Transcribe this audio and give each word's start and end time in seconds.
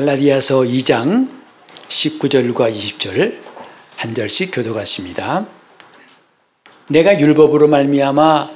갈라디아서 0.00 0.60
2장 0.60 1.28
19절과 1.88 2.74
20절 2.74 3.34
한 3.96 4.14
절씩 4.14 4.50
교도같습니다. 4.54 5.46
내가 6.88 7.20
율법으로 7.20 7.68
말미암아 7.68 8.50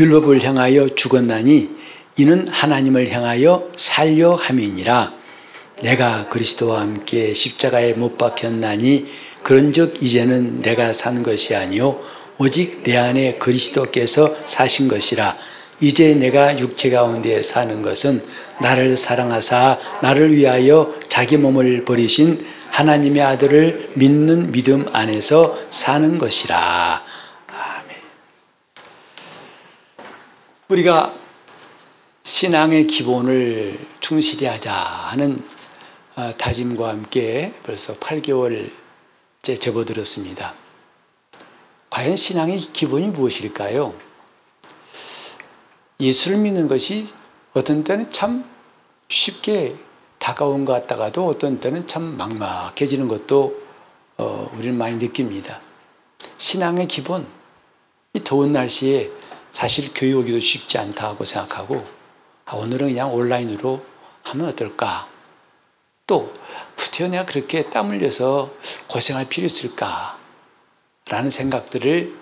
율법을 0.00 0.42
향하여 0.42 0.88
죽었나니 0.88 1.68
이는 2.16 2.48
하나님을 2.48 3.10
향하여 3.10 3.70
살려 3.76 4.34
함이니라. 4.34 5.12
내가 5.82 6.26
그리스도와 6.30 6.80
함께 6.80 7.34
십자가에 7.34 7.92
못 7.92 8.16
박혔나니 8.16 9.04
그런즉 9.42 10.02
이제는 10.02 10.62
내가 10.62 10.94
산 10.94 11.22
것이 11.22 11.54
아니요 11.54 12.00
오직 12.38 12.82
내 12.82 12.96
안에 12.96 13.34
그리스도께서 13.34 14.34
사신 14.46 14.88
것이라. 14.88 15.36
이제 15.80 16.14
내가 16.14 16.58
육체 16.58 16.90
가운데 16.90 17.42
사는 17.42 17.82
것은 17.82 18.24
나를 18.60 18.96
사랑하사 18.96 19.78
나를 20.02 20.34
위하여 20.34 20.92
자기 21.08 21.36
몸을 21.36 21.84
버리신 21.84 22.44
하나님의 22.70 23.22
아들을 23.22 23.92
믿는 23.94 24.52
믿음 24.52 24.86
안에서 24.92 25.56
사는 25.70 26.18
것이라. 26.18 27.02
아멘. 27.46 27.96
우리가 30.68 31.14
신앙의 32.24 32.86
기본을 32.86 33.78
충실히 34.00 34.46
하자 34.46 34.72
하는 34.72 35.42
어, 36.16 36.34
다짐과 36.36 36.88
함께 36.88 37.52
벌써 37.62 37.94
8개월째 37.98 39.60
접어들었습니다. 39.60 40.52
과연 41.90 42.16
신앙의 42.16 42.58
기본이 42.58 43.06
무엇일까요? 43.06 44.07
예수를 46.00 46.38
믿는 46.38 46.68
것이 46.68 47.08
어떤 47.54 47.82
때는 47.82 48.12
참 48.12 48.48
쉽게 49.08 49.76
다가온 50.18 50.64
것 50.64 50.72
같다가도 50.72 51.26
어떤 51.26 51.58
때는 51.58 51.88
참 51.88 52.16
막막해지는 52.16 53.08
것도 53.08 53.60
어, 54.18 54.50
우리는 54.54 54.78
많이 54.78 54.96
느낍니다. 54.96 55.60
신앙의 56.36 56.86
기본, 56.86 57.26
이 58.12 58.20
더운 58.22 58.52
날씨에 58.52 59.10
사실 59.50 59.92
교회 59.92 60.12
오기도 60.12 60.38
쉽지 60.38 60.78
않다고 60.78 61.24
생각하고 61.24 61.84
아, 62.44 62.54
오늘은 62.54 62.88
그냥 62.88 63.12
온라인으로 63.12 63.84
하면 64.22 64.48
어떨까? 64.48 65.08
또 66.06 66.32
부터 66.76 67.08
내가 67.08 67.26
그렇게 67.26 67.68
땀 67.70 67.90
흘려서 67.90 68.52
고생할 68.86 69.28
필요 69.28 69.46
있을까? 69.46 70.16
라는 71.08 71.28
생각들을 71.28 72.16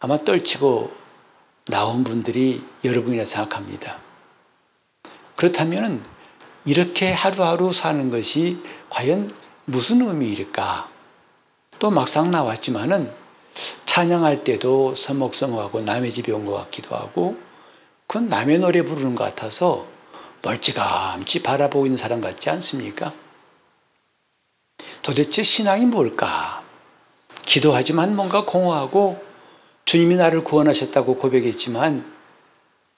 아마 0.00 0.18
떨치고 0.18 1.03
나온 1.66 2.04
분들이 2.04 2.62
여러분이라 2.84 3.24
생각합니다. 3.24 3.98
그렇다면 5.36 6.04
이렇게 6.64 7.12
하루하루 7.12 7.72
사는 7.72 8.10
것이 8.10 8.58
과연 8.90 9.34
무슨 9.64 10.06
의미일까? 10.06 10.90
또 11.78 11.90
막상 11.90 12.30
나왔지만은 12.30 13.10
찬양할 13.86 14.44
때도 14.44 14.94
서먹서먹하고 14.94 15.80
남의 15.80 16.12
집에 16.12 16.32
온 16.32 16.44
것 16.44 16.54
같기도 16.54 16.94
하고 16.96 17.36
그건 18.06 18.28
남의 18.28 18.58
노래 18.58 18.82
부르는 18.82 19.14
것 19.14 19.24
같아서 19.24 19.86
멀찌감치 20.42 21.42
바라보고 21.42 21.86
있는 21.86 21.96
사람 21.96 22.20
같지 22.20 22.50
않습니까? 22.50 23.12
도대체 25.02 25.42
신앙이 25.42 25.86
뭘까? 25.86 26.62
기도하지만 27.44 28.16
뭔가 28.16 28.44
공허하고 28.44 29.22
주님이 29.84 30.16
나를 30.16 30.42
구원하셨다고 30.42 31.16
고백했지만 31.16 32.12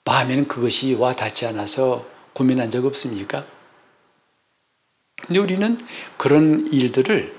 마음에는 0.05 0.49
그것이 0.49 0.95
와 0.95 1.13
닿지 1.13 1.47
않아서 1.47 2.07
고민한 2.33 2.71
적 2.71 2.85
없습니까? 2.85 3.45
근데 5.27 5.41
우리는 5.41 5.79
그런 6.17 6.67
일들을 6.73 7.35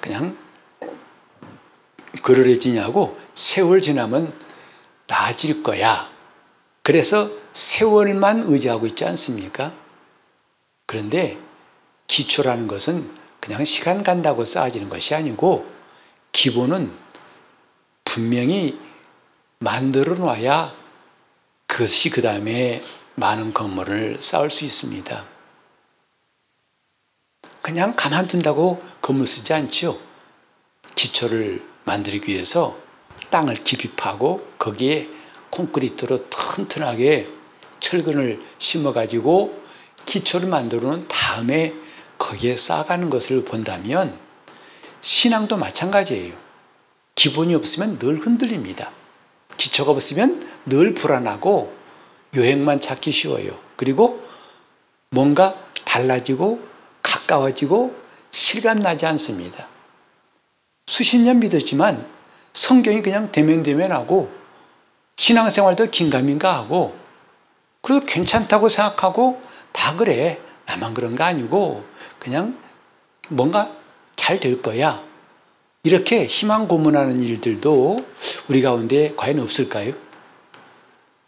그냥 0.00 0.36
그러려지냐고 2.22 3.18
세월 3.34 3.80
지나면 3.80 4.32
나아질 5.06 5.62
거야. 5.62 6.10
그래서 6.82 7.30
세월만 7.52 8.44
의지하고 8.46 8.86
있지 8.86 9.04
않습니까? 9.04 9.72
그런데 10.86 11.38
기초라는 12.08 12.66
것은 12.66 13.08
그냥 13.38 13.64
시간 13.64 14.02
간다고 14.02 14.44
쌓아지는 14.44 14.88
것이 14.88 15.14
아니고 15.14 15.66
기본은 16.32 16.90
분명히 18.12 18.76
만들어 19.60 20.16
놔야 20.16 20.74
그것이 21.68 22.10
그 22.10 22.20
다음에 22.22 22.82
많은 23.14 23.54
건물을 23.54 24.20
쌓을 24.20 24.50
수 24.50 24.64
있습니다. 24.64 25.24
그냥 27.62 27.94
가만둔다고 27.94 28.82
건물 29.00 29.28
쓰지 29.28 29.54
않죠. 29.54 30.00
기초를 30.96 31.64
만들기 31.84 32.32
위해서 32.32 32.76
땅을 33.30 33.62
깊이 33.62 33.92
파고 33.92 34.54
거기에 34.58 35.08
콘크리트로 35.50 36.28
튼튼하게 36.30 37.28
철근을 37.78 38.42
심어가지고 38.58 39.62
기초를 40.06 40.48
만들어 40.48 40.88
놓은 40.88 41.06
다음에 41.06 41.72
거기에 42.18 42.56
쌓아가는 42.56 43.08
것을 43.08 43.44
본다면 43.44 44.18
신앙도 45.00 45.56
마찬가지예요. 45.58 46.49
기본이 47.14 47.54
없으면 47.54 47.98
늘 47.98 48.16
흔들립니다. 48.16 48.90
기초가 49.56 49.92
없으면 49.92 50.46
늘 50.66 50.94
불안하고 50.94 51.74
여행만 52.34 52.80
찾기 52.80 53.12
쉬워요. 53.12 53.58
그리고 53.76 54.26
뭔가 55.10 55.54
달라지고 55.84 56.60
가까워지고 57.02 57.94
실감나지 58.30 59.06
않습니다. 59.06 59.66
수십 60.86 61.18
년 61.18 61.40
믿었지만 61.40 62.06
성경이 62.52 63.02
그냥 63.02 63.30
대면대면하고 63.32 64.30
신앙생활도 65.16 65.90
긴가민가 65.90 66.54
하고 66.54 66.96
그리고 67.82 68.04
괜찮다고 68.06 68.68
생각하고 68.68 69.40
다 69.72 69.96
그래. 69.96 70.40
나만 70.66 70.94
그런 70.94 71.16
거 71.16 71.24
아니고 71.24 71.84
그냥 72.18 72.56
뭔가 73.28 73.70
잘 74.16 74.38
될 74.38 74.62
거야. 74.62 75.02
이렇게 75.82 76.26
희망 76.26 76.68
고문하는 76.68 77.22
일들도 77.22 78.04
우리 78.48 78.60
가운데 78.60 79.14
과연 79.16 79.40
없을까요? 79.40 79.94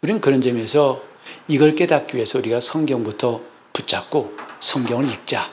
우리는 0.03 0.21
그런 0.21 0.41
점에서 0.41 1.01
이걸 1.47 1.73
깨닫기 1.73 2.15
위해서 2.15 2.37
우리가 2.37 2.59
성경부터 2.59 3.41
붙잡고 3.73 4.33
성경을 4.59 5.09
읽자. 5.09 5.49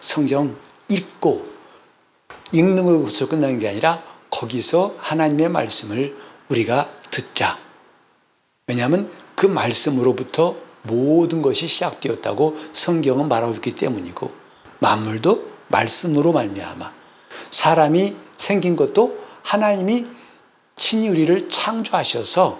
성경 0.00 0.56
읽고 0.88 1.46
읽는 2.52 3.02
것으로 3.02 3.28
끝나는 3.28 3.58
게 3.58 3.68
아니라 3.68 4.02
거기서 4.30 4.94
하나님의 4.98 5.50
말씀을 5.50 6.16
우리가 6.48 6.90
듣자. 7.10 7.58
왜냐하면 8.66 9.10
그 9.34 9.44
말씀으로부터 9.44 10.56
모든 10.82 11.42
것이 11.42 11.68
시작되었다고 11.68 12.56
성경은 12.72 13.28
말하고 13.28 13.52
있기 13.56 13.74
때문이고 13.74 14.32
만물도 14.78 15.50
말씀으로 15.68 16.32
말미암아 16.32 16.90
사람이 17.50 18.29
생긴 18.40 18.74
것도 18.74 19.22
하나님이 19.42 20.06
친히 20.74 21.10
우리를 21.10 21.50
창조하셔서 21.50 22.58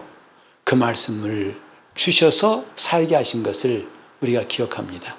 그 0.63 0.75
말씀을 0.75 1.59
주셔서 1.95 2.67
살게 2.77 3.17
하신 3.17 3.43
것을 3.43 3.89
우리가 4.21 4.43
기억합니다. 4.47 5.17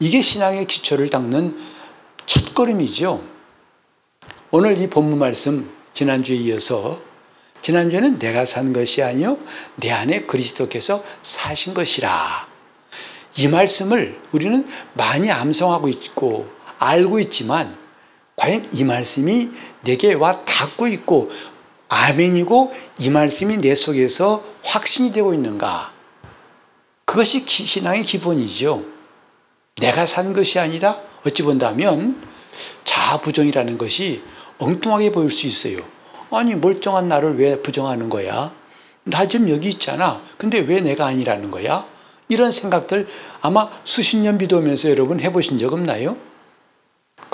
이게 0.00 0.20
신앙의 0.20 0.66
기초를 0.66 1.10
닦는 1.10 1.56
첫걸음이죠. 2.26 3.22
오늘 4.50 4.82
이 4.82 4.90
본문 4.90 5.20
말씀 5.20 5.70
지난주에 5.94 6.36
이어서 6.36 7.00
지난주에는 7.60 8.18
내가 8.18 8.44
산 8.44 8.72
것이 8.72 9.04
아니요 9.04 9.38
내 9.76 9.92
안에 9.92 10.22
그리스도께서 10.22 11.04
사신 11.22 11.72
것이라. 11.72 12.10
이 13.38 13.46
말씀을 13.46 14.20
우리는 14.32 14.68
많이 14.94 15.30
암송하고 15.30 15.88
있고 15.88 16.50
알고 16.80 17.20
있지만 17.20 17.85
과연 18.46 18.64
이 18.72 18.84
말씀이 18.84 19.50
내게 19.82 20.14
와 20.14 20.44
닿고 20.44 20.86
있고 20.86 21.30
아멘이고 21.88 22.72
이 23.00 23.10
말씀이 23.10 23.56
내 23.56 23.74
속에서 23.74 24.44
확신이 24.62 25.10
되고 25.10 25.34
있는가? 25.34 25.92
그것이 27.04 27.40
신앙의 27.40 28.04
기본이죠. 28.04 28.84
내가 29.80 30.06
산 30.06 30.32
것이 30.32 30.60
아니라 30.60 30.96
어찌 31.26 31.42
본다면 31.42 32.22
자부정이라는 32.84 33.78
것이 33.78 34.22
엉뚱하게 34.58 35.10
보일 35.10 35.28
수 35.30 35.48
있어요. 35.48 35.78
아니 36.30 36.54
멀쩡한 36.54 37.08
나를 37.08 37.40
왜 37.40 37.60
부정하는 37.60 38.08
거야? 38.08 38.52
나 39.02 39.26
지금 39.26 39.50
여기 39.50 39.70
있잖아. 39.70 40.22
근데 40.38 40.60
왜 40.60 40.80
내가 40.80 41.06
아니라는 41.06 41.50
거야? 41.50 41.84
이런 42.28 42.52
생각들 42.52 43.08
아마 43.40 43.68
수십 43.82 44.18
년 44.18 44.38
믿으면서 44.38 44.88
여러분 44.88 45.18
해보신 45.18 45.58
적 45.58 45.72
없나요? 45.72 46.16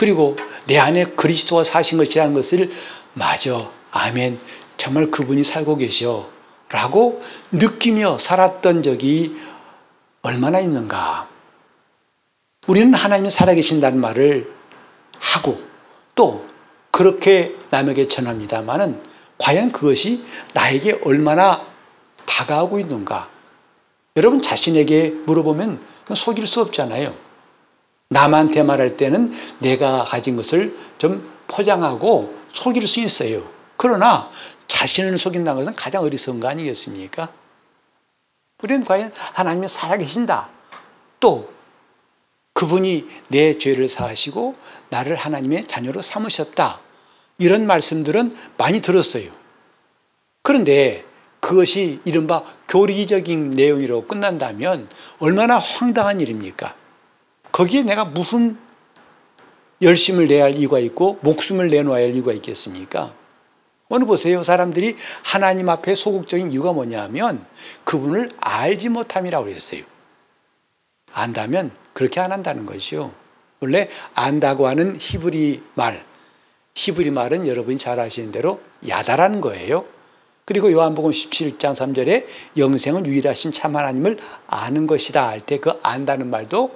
그리고 0.02 0.36
내 0.66 0.78
안에 0.78 1.04
그리스도가 1.04 1.64
사신 1.64 1.98
것이라는 1.98 2.34
것을 2.34 2.72
맞아. 3.14 3.70
아멘. 3.92 4.38
정말 4.76 5.10
그분이 5.10 5.44
살고 5.44 5.76
계셔. 5.76 6.28
라고 6.70 7.22
느끼며 7.52 8.18
살았던 8.18 8.82
적이 8.82 9.36
얼마나 10.22 10.58
있는가. 10.58 11.28
우리는 12.66 12.94
하나님이 12.94 13.30
살아계신다는 13.30 14.00
말을 14.00 14.52
하고 15.18 15.60
또 16.14 16.46
그렇게 16.90 17.54
남에게 17.70 18.08
전합니다만은 18.08 19.00
과연 19.38 19.70
그것이 19.72 20.24
나에게 20.54 21.00
얼마나 21.04 21.64
다가오고 22.26 22.80
있는가? 22.80 23.28
여러분 24.16 24.42
자신에게 24.42 25.10
물어보면 25.26 25.80
속일 26.14 26.46
수 26.46 26.60
없잖아요. 26.60 27.14
남한테 28.08 28.62
말할 28.62 28.96
때는 28.96 29.32
내가 29.58 30.04
가진 30.04 30.36
것을 30.36 30.76
좀 30.98 31.28
포장하고 31.48 32.34
속일 32.50 32.86
수 32.86 33.00
있어요. 33.00 33.42
그러나 33.76 34.30
자신을 34.66 35.18
속인다는 35.18 35.60
것은 35.60 35.74
가장 35.74 36.02
어리석은 36.02 36.40
거 36.40 36.48
아니겠습니까? 36.48 37.32
우리는 38.62 38.84
과연 38.84 39.12
하나님이 39.32 39.68
살아계신다. 39.68 40.48
또 41.20 41.52
그분이 42.54 43.08
내 43.28 43.58
죄를 43.58 43.88
사하시고 43.88 44.54
나를 44.90 45.16
하나님의 45.16 45.66
자녀로 45.66 46.02
삼으셨다. 46.02 46.80
이런 47.38 47.66
말씀들은 47.66 48.36
많이 48.56 48.80
들었어요. 48.80 49.30
그런데 50.42 51.04
그것이 51.40 52.00
이른바 52.04 52.44
교리적인 52.68 53.50
내용으로 53.50 54.06
끝난다면 54.06 54.88
얼마나 55.18 55.58
황당한 55.58 56.20
일입니까? 56.20 56.76
거기에 57.52 57.82
내가 57.82 58.04
무슨 58.04 58.58
열심을 59.80 60.28
내야 60.28 60.44
할 60.44 60.54
이유가 60.56 60.78
있고 60.78 61.18
목숨을 61.22 61.68
내놓아야 61.68 62.04
할 62.04 62.14
이유가 62.14 62.32
있겠습니까? 62.32 63.14
오늘 63.88 64.06
보세요. 64.06 64.42
사람들이 64.42 64.96
하나님 65.22 65.68
앞에 65.68 65.94
소극적인 65.94 66.50
이유가 66.50 66.72
뭐냐면 66.72 67.44
그분을 67.84 68.30
알지 68.40 68.88
못함이라고 68.88 69.44
그랬어요. 69.46 69.82
안다면 71.12 71.72
그렇게 71.92 72.20
안 72.20 72.32
한다는 72.32 72.64
것이요. 72.64 73.12
원래 73.60 73.88
안다고 74.14 74.66
하는 74.66 74.96
히브리 74.98 75.62
말, 75.74 76.02
히브리 76.74 77.10
말은 77.10 77.46
여러분이 77.46 77.76
잘 77.78 78.00
아시는 78.00 78.32
대로 78.32 78.60
야다라는 78.88 79.40
거예요. 79.42 79.84
그리고 80.46 80.72
요한복음 80.72 81.10
17장 81.10 81.74
3절에 81.74 82.26
영생은 82.56 83.06
유일하신 83.06 83.52
참 83.52 83.76
하나님을 83.76 84.16
아는 84.46 84.86
것이다 84.86 85.28
할 85.28 85.40
때 85.40 85.58
그 85.58 85.78
안다는 85.82 86.30
말도 86.30 86.74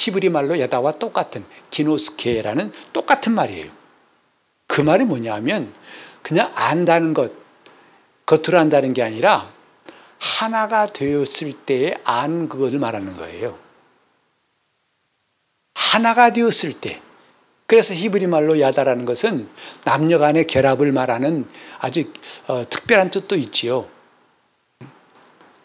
히브리 0.00 0.30
말로 0.30 0.58
야다와 0.58 0.92
똑같은 0.92 1.44
기노스케라는 1.68 2.72
똑같은 2.94 3.34
말이에요. 3.34 3.70
그 4.66 4.80
말이 4.80 5.04
뭐냐면 5.04 5.74
그냥 6.22 6.50
안다는 6.54 7.12
것, 7.12 7.32
겉으로 8.24 8.58
안다는 8.58 8.94
게 8.94 9.02
아니라 9.02 9.52
하나가 10.18 10.86
되었을 10.86 11.52
때에 11.66 11.96
안 12.04 12.48
그것을 12.48 12.78
말하는 12.78 13.18
거예요. 13.18 13.58
하나가 15.74 16.32
되었을 16.32 16.80
때. 16.80 17.02
그래서 17.66 17.92
히브리 17.92 18.26
말로 18.26 18.58
야다라는 18.58 19.04
것은 19.04 19.48
남녀 19.84 20.18
간의 20.18 20.46
결합을 20.46 20.92
말하는 20.92 21.46
아주 21.78 22.10
어, 22.48 22.64
특별한 22.70 23.10
뜻도 23.10 23.36
있지요. 23.36 23.86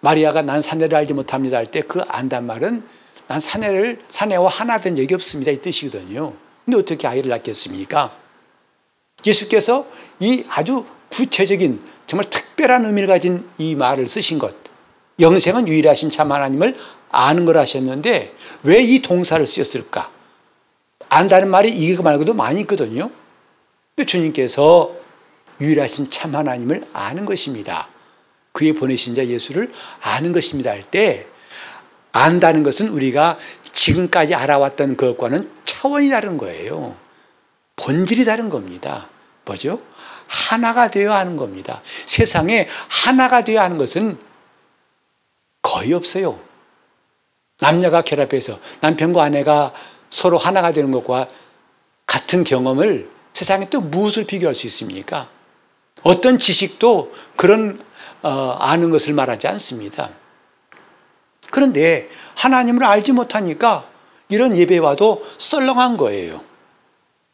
마리아가 0.01 0.41
난 0.41 0.61
사내를 0.61 0.97
알지 0.97 1.13
못합니다 1.13 1.57
할 1.57 1.67
때 1.67 1.81
그 1.81 2.01
안단 2.09 2.45
말은 2.45 2.85
난 3.27 3.39
사내를 3.39 4.01
사내와 4.09 4.49
하나 4.49 4.77
된 4.77 4.95
적이 4.95 5.15
없습니다 5.15 5.51
이 5.51 5.61
뜻이거든요. 5.61 6.33
근데 6.63 6.77
어떻게 6.77 7.07
아이를 7.07 7.29
낳겠습니까? 7.29 8.15
예수께서 9.25 9.87
이 10.19 10.43
아주 10.49 10.85
구체적인 11.09 11.81
정말 12.07 12.29
특별한 12.29 12.85
의미를 12.85 13.07
가진 13.07 13.47
이 13.57 13.75
말을 13.75 14.05
쓰신 14.07 14.37
것. 14.39 14.53
영생은 15.19 15.67
유일하신 15.67 16.11
참 16.11 16.31
하나님을 16.31 16.75
아는 17.09 17.45
걸 17.45 17.57
하셨는데 17.57 18.35
왜 18.63 18.83
이 18.83 19.01
동사를 19.01 19.45
쓰셨을까? 19.47 20.11
안다는 21.09 21.49
말이 21.49 21.69
이거 21.69 22.03
말고도 22.03 22.33
많이 22.33 22.61
있거든요. 22.61 23.09
근데 23.95 24.05
주님께서 24.05 24.93
유일하신 25.61 26.11
참 26.11 26.35
하나님을 26.35 26.85
아는 26.91 27.25
것입니다. 27.25 27.87
그의 28.51 28.73
보내신 28.73 29.15
자 29.15 29.25
예수를 29.25 29.71
아는 30.01 30.31
것입니다 30.31 30.71
할 30.71 30.83
때 30.83 31.27
안다는 32.15 32.63
것은 32.63 32.87
우리가 32.87 33.37
지금까지 33.61 34.35
알아왔던 34.35 34.95
것과는 34.95 35.51
차원이 35.65 36.09
다른 36.09 36.37
거예요. 36.37 36.95
본질이 37.75 38.23
다른 38.23 38.47
겁니다. 38.47 39.09
뭐죠? 39.43 39.81
하나가 40.25 40.89
되어야 40.89 41.17
하는 41.17 41.35
겁니다. 41.35 41.81
세상에 42.05 42.69
하나가 42.87 43.43
되어야 43.43 43.63
하는 43.63 43.77
것은 43.77 44.17
거의 45.61 45.91
없어요. 45.91 46.39
남녀가 47.59 48.01
결합해서 48.01 48.59
남편과 48.79 49.21
아내가 49.21 49.73
서로 50.09 50.37
하나가 50.37 50.71
되는 50.71 50.91
것과 50.91 51.27
같은 52.05 52.45
경험을 52.45 53.09
세상에 53.33 53.69
또 53.69 53.81
무엇을 53.81 54.23
비교할 54.23 54.55
수 54.55 54.67
있습니까? 54.67 55.27
어떤 56.01 56.39
지식도 56.39 57.13
그런 57.35 57.83
어, 58.21 58.55
아는 58.61 58.89
것을 58.89 59.13
말하지 59.13 59.49
않습니다. 59.49 60.11
그런데 61.55 62.09
하나님을 62.35 62.83
알지 62.83 63.13
못하니까 63.13 63.87
이런 64.27 64.57
예배 64.57 64.77
와도 64.79 65.23
썰렁한 65.37 65.95
거예요. 65.95 66.41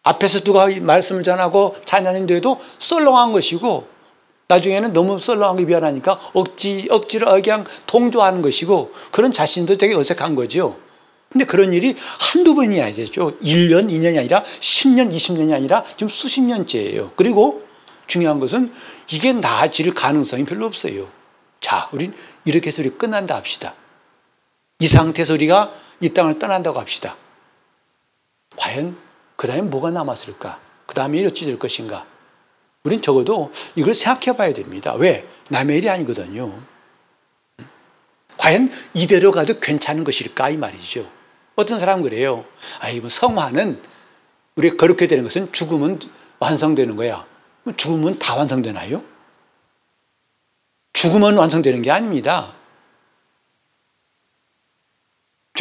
앞에서 0.04 0.42
누가 0.42 0.68
말씀을 0.68 1.24
전하고 1.24 1.76
찬양인데도 1.86 2.56
썰렁한 2.78 3.32
것이고 3.32 3.88
나중에는 4.48 4.94
너무 4.94 5.18
썰렁한 5.18 5.58
게 5.58 5.64
미안하니까 5.64 6.20
억지, 6.34 6.86
억지로 6.92 7.32
그냥 7.32 7.66
동조하는 7.88 8.44
것이고 8.44 8.92
그런 9.10 9.32
자신도 9.32 9.80
되게 9.80 9.96
어색한 9.96 10.36
거죠. 10.36 10.78
근데 11.32 11.46
그런 11.46 11.74
일이 11.74 11.96
한두 12.20 12.54
번이 12.54 12.80
아니죠. 12.80 13.40
1년, 13.40 13.90
2년이 13.90 14.20
아니라 14.20 14.44
10년, 14.44 15.16
20년이 15.16 15.52
아니라 15.52 15.84
지금 15.98 16.10
수십 16.10 16.42
년째예요. 16.42 17.14
그리고 17.16 17.64
중요한 18.06 18.40
것은 18.40 18.72
이게 19.10 19.34
나아질 19.34 19.96
가능성이 19.96 20.46
별로 20.46 20.68
없어요. 20.68 21.08
자, 21.60 21.90
우린 21.92 22.14
이렇게 22.46 22.68
해서 22.68 22.84
우리 22.84 22.92
끝난다 22.92 23.36
합시다. 23.36 23.74
이 24.82 24.88
상태에서 24.88 25.34
우리가 25.34 25.72
이 26.00 26.10
땅을 26.10 26.40
떠난다고 26.40 26.80
합시다. 26.80 27.16
과연 28.58 28.98
그 29.36 29.46
다음에 29.46 29.62
뭐가 29.62 29.92
남았을까? 29.92 30.60
그 30.88 30.96
다음에 30.96 31.24
어찌 31.24 31.46
될 31.46 31.60
것인가? 31.60 32.08
우린 32.84 33.00
적어도 33.00 33.52
이걸 33.76 33.94
생각해 33.94 34.36
봐야 34.36 34.52
됩니다. 34.56 34.96
왜? 34.96 35.28
남의 35.50 35.78
일이 35.78 35.90
아니거든요. 35.90 36.60
과연 38.38 38.72
이대로 38.96 39.32
가도 39.32 39.60
괜찮은 39.60 40.04
것일까? 40.04 40.50
이 40.50 40.58
말이죠. 40.58 41.08
어떤 41.56 41.78
사람은 41.78 42.02
그래요. 42.02 42.44
아이, 42.80 43.00
뭐 43.00 43.08
성화는 43.08 43.80
우리가 44.56 44.78
그렇게 44.78 45.06
되는 45.06 45.24
것은 45.24 45.52
죽으면 45.52 46.00
완성되는 46.40 46.96
거야. 46.96 47.24
죽으면 47.78 48.18
다 48.18 48.36
완성되나요? 48.36 49.04
죽으면 50.94 51.38
완성되는 51.38 51.84
게 51.84 51.92
아닙니다. 51.92 52.56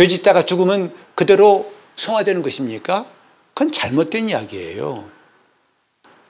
죄 0.00 0.06
짓다가 0.06 0.46
죽으면 0.46 0.96
그대로 1.14 1.70
성화되는 1.96 2.40
것입니까? 2.40 3.04
그건 3.52 3.70
잘못된 3.70 4.30
이야기예요. 4.30 5.10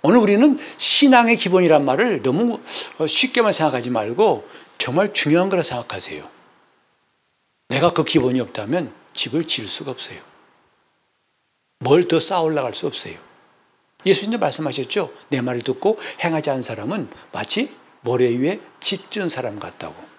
오늘 0.02 0.18
우리는 0.18 0.58
신앙의 0.76 1.36
기본이란 1.36 1.84
말을 1.84 2.20
너무 2.22 2.58
쉽게만 3.06 3.52
생각하지 3.52 3.90
말고 3.90 4.48
정말 4.76 5.12
중요한 5.12 5.48
거라 5.48 5.62
생각하세요. 5.62 6.28
내가 7.68 7.92
그 7.92 8.02
기본이 8.02 8.40
없다면 8.40 8.92
집을 9.14 9.46
지을 9.46 9.68
수가 9.68 9.92
없어요. 9.92 10.18
뭘 11.78 12.08
더 12.08 12.18
쌓아 12.18 12.40
올라갈 12.40 12.74
수 12.74 12.88
없어요. 12.88 13.14
예수님도 14.04 14.40
말씀하셨죠. 14.40 15.12
내 15.28 15.40
말을 15.42 15.62
듣고 15.62 15.96
행하지 16.24 16.50
않은 16.50 16.62
사람은 16.62 17.08
마치 17.30 17.72
모래 18.00 18.36
위에 18.36 18.60
집 18.80 19.12
지은 19.12 19.28
사람 19.28 19.60
같다고. 19.60 20.09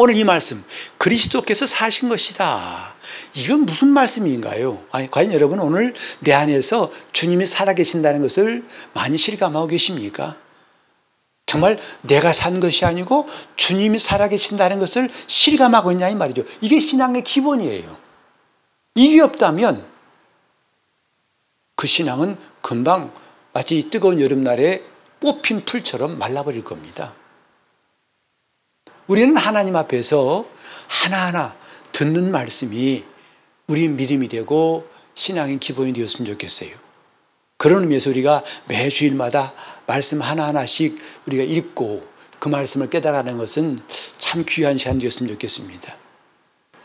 오늘 0.00 0.16
이 0.16 0.22
말씀 0.22 0.64
그리스도께서 0.96 1.66
사신 1.66 2.08
것이다. 2.08 2.94
이건 3.34 3.66
무슨 3.66 3.88
말씀인가요? 3.88 4.80
아니 4.92 5.10
과연 5.10 5.32
여러분 5.32 5.58
오늘 5.58 5.92
내 6.20 6.32
안에서 6.32 6.92
주님이 7.10 7.46
살아계신다는 7.46 8.22
것을 8.22 8.64
많이 8.94 9.18
실감하고 9.18 9.66
계십니까? 9.66 10.36
정말 11.46 11.80
내가 12.02 12.32
산 12.32 12.60
것이 12.60 12.84
아니고 12.84 13.26
주님이 13.56 13.98
살아계신다는 13.98 14.78
것을 14.78 15.10
실감하고 15.26 15.90
있냐 15.90 16.08
이 16.08 16.14
말이죠. 16.14 16.44
이게 16.60 16.78
신앙의 16.78 17.24
기본이에요. 17.24 17.96
이게 18.94 19.20
없다면 19.20 19.84
그 21.74 21.88
신앙은 21.88 22.38
금방 22.62 23.12
마치 23.52 23.90
뜨거운 23.90 24.20
여름날에 24.20 24.80
뽑힌 25.18 25.64
풀처럼 25.64 26.20
말라버릴 26.20 26.62
겁니다. 26.62 27.14
우리는 29.08 29.36
하나님 29.36 29.74
앞에서 29.74 30.46
하나하나 30.86 31.56
듣는 31.92 32.30
말씀이 32.30 33.04
우리 33.66 33.88
믿음이 33.88 34.28
되고 34.28 34.86
신앙의 35.14 35.58
기본이 35.58 35.92
되었으면 35.94 36.30
좋겠어요. 36.32 36.70
그런 37.56 37.82
의미에서 37.82 38.10
우리가 38.10 38.44
매 38.66 38.88
주일마다 38.88 39.52
말씀 39.86 40.22
하나하나씩 40.22 40.98
우리가 41.26 41.42
읽고 41.42 42.06
그 42.38 42.48
말씀을 42.48 42.88
깨달아가는 42.90 43.36
것은 43.36 43.80
참 44.18 44.44
귀한 44.46 44.78
시간 44.78 44.98
되었으면 44.98 45.32
좋겠습니다. 45.32 45.96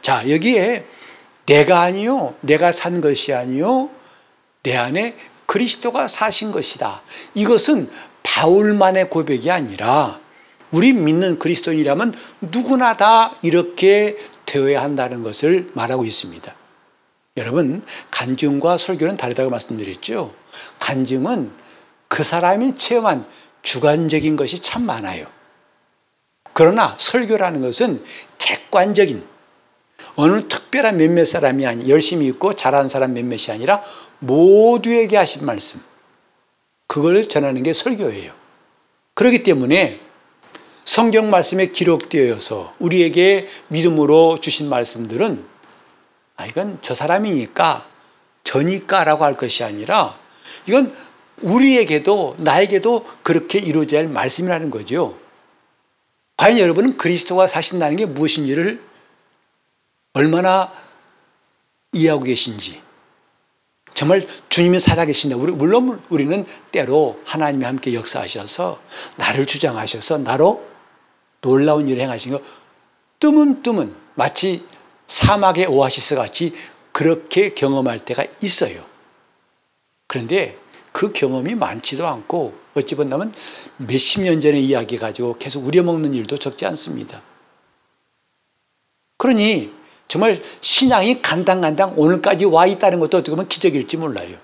자, 0.01 0.27
여기에 0.29 0.85
내가 1.45 1.81
아니요, 1.81 2.35
내가 2.41 2.71
산 2.71 3.01
것이 3.01 3.33
아니요, 3.33 3.89
내 4.63 4.75
안에 4.75 5.15
그리스도가 5.45 6.07
사신 6.07 6.51
것이다. 6.51 7.03
이것은 7.35 7.91
바울만의 8.23 9.09
고백이 9.09 9.51
아니라 9.51 10.22
우리 10.73 10.91
믿는 10.91 11.37
그리스도인이라면 11.37 12.13
누구나 12.41 12.97
다 12.97 13.37
이렇게 13.43 14.17
되어야 14.45 14.81
한다는 14.81 15.23
것을 15.23 15.69
말하고 15.73 16.03
있습니다. 16.03 16.53
여러분, 17.37 17.83
간증과 18.11 18.77
설교는 18.77 19.17
다르다고 19.17 19.49
말씀드렸죠. 19.51 20.33
간증은 20.79 21.51
그 22.07 22.23
사람이 22.23 22.77
체험한 22.77 23.25
주관적인 23.61 24.35
것이 24.35 24.61
참 24.61 24.85
많아요. 24.85 25.27
그러나 26.53 26.95
설교라는 26.99 27.61
것은 27.61 28.03
객관적인 28.37 29.23
어느 30.15 30.47
특별한 30.47 30.97
몇몇 30.97 31.25
사람이 31.25 31.65
아니 31.65 31.89
열심히 31.89 32.27
있고 32.27 32.53
잘하는 32.53 32.89
사람 32.89 33.13
몇몇이 33.13 33.45
아니라 33.49 33.81
모두에게 34.19 35.17
하신 35.17 35.45
말씀 35.45 35.81
그걸 36.87 37.27
전하는 37.27 37.63
게 37.63 37.73
설교예요. 37.73 38.31
그렇기 39.15 39.43
때문에 39.43 39.99
성경 40.85 41.29
말씀에 41.29 41.67
기록되어서 41.67 42.75
우리에게 42.79 43.47
믿음으로 43.69 44.39
주신 44.39 44.69
말씀들은 44.69 45.45
아 46.35 46.45
이건 46.45 46.79
저 46.81 46.93
사람이니까 46.93 47.87
저니까라고 48.43 49.23
할 49.23 49.37
것이 49.37 49.63
아니라 49.63 50.17
이건 50.65 50.93
우리에게도 51.41 52.35
나에게도 52.39 53.05
그렇게 53.23 53.59
이루어져야 53.59 54.01
할 54.01 54.07
말씀이라는 54.09 54.69
거죠. 54.69 55.17
과연 56.37 56.59
여러분은 56.59 56.97
그리스도가 56.97 57.47
사신다는 57.47 57.95
게 57.95 58.05
무엇인지를 58.05 58.81
얼마나 60.13 60.71
이해하고 61.93 62.23
계신지 62.23 62.81
정말 63.93 64.25
주님이 64.49 64.79
살아계신다. 64.79 65.37
물론 65.37 66.01
우리는 66.09 66.45
때로 66.71 67.21
하나님이 67.25 67.65
함께 67.65 67.93
역사하셔서 67.93 68.81
나를 69.17 69.45
주장하셔서 69.45 70.19
나로 70.19 70.72
놀라운 71.43 71.87
일을 71.87 72.01
행하신 72.01 72.31
거 72.31 72.41
뜸은 73.19 73.95
마치 74.15 74.65
사막의 75.05 75.67
오아시스 75.67 76.15
같이 76.15 76.55
그렇게 76.91 77.53
경험할 77.53 77.99
때가 77.99 78.25
있어요. 78.41 78.83
그런데 80.07 80.57
그 80.91 81.11
경험이 81.11 81.55
많지도 81.55 82.07
않고 82.07 82.53
어찌 82.75 82.95
본다면 82.95 83.33
몇십 83.77 84.23
년 84.23 84.41
전의 84.41 84.65
이야기 84.65 84.97
가지고 84.97 85.37
계속 85.37 85.65
우려먹는 85.65 86.13
일도 86.13 86.37
적지 86.37 86.65
않습니다. 86.65 87.21
그러니 89.17 89.73
정말 90.07 90.41
신앙이 90.61 91.21
간당간당 91.21 91.93
오늘까지 91.97 92.45
와 92.45 92.67
있다는 92.67 92.99
것도 92.99 93.17
어떻게 93.17 93.31
보면 93.31 93.47
기적일지 93.47 93.97
몰라요. 93.97 94.37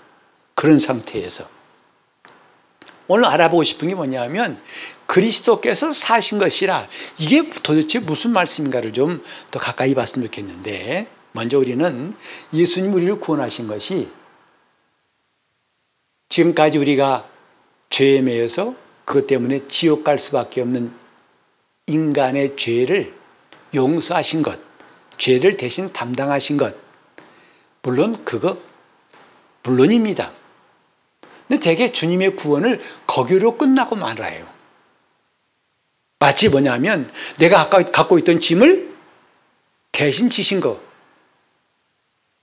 그런 0.56 0.80
상태에서. 0.80 1.46
오늘 3.08 3.26
알아보고 3.26 3.64
싶은 3.64 3.88
게 3.88 3.96
뭐냐면 3.96 4.62
그리스도께서 5.10 5.92
사신 5.92 6.38
것이라 6.38 6.88
이게 7.18 7.50
도대체 7.64 8.00
무슨 8.00 8.32
말씀인가를 8.32 8.94
좀 8.94 9.24
더 9.50 9.60
가까이 9.60 9.96
봤으면 9.96 10.28
좋겠는데 10.28 11.08
먼저 11.32 11.58
우리는 11.58 12.14
예수님 12.54 12.94
우리를 12.94 13.20
구원하신 13.20 13.68
것이 13.68 14.10
지금까지 16.30 16.78
우리가 16.78 17.28
죄에 17.90 18.22
매여서 18.22 18.76
그것 19.06 19.26
때문에 19.26 19.68
지옥 19.68 20.04
갈 20.04 20.20
수밖에 20.20 20.62
없는 20.62 20.94
인간의 21.88 22.56
죄를 22.56 23.16
용서하신 23.74 24.44
것, 24.44 24.60
죄를 25.18 25.58
대신 25.58 25.92
담당하신 25.92 26.58
것, 26.58 26.76
물론 27.82 28.24
그거 28.24 28.60
물론입니다. 29.64 30.32
근데 31.48 31.60
대개 31.60 31.92
주님의 31.92 32.36
구원을 32.36 32.80
거기로 33.08 33.58
끝나고 33.58 33.96
말아요. 33.96 34.59
마치 36.20 36.50
뭐냐면 36.50 37.10
내가 37.38 37.62
아까 37.62 37.82
갖고 37.84 38.20
있던 38.20 38.40
짐을 38.40 38.90
대신 39.92 40.30
지신 40.30 40.60
거. 40.60 40.80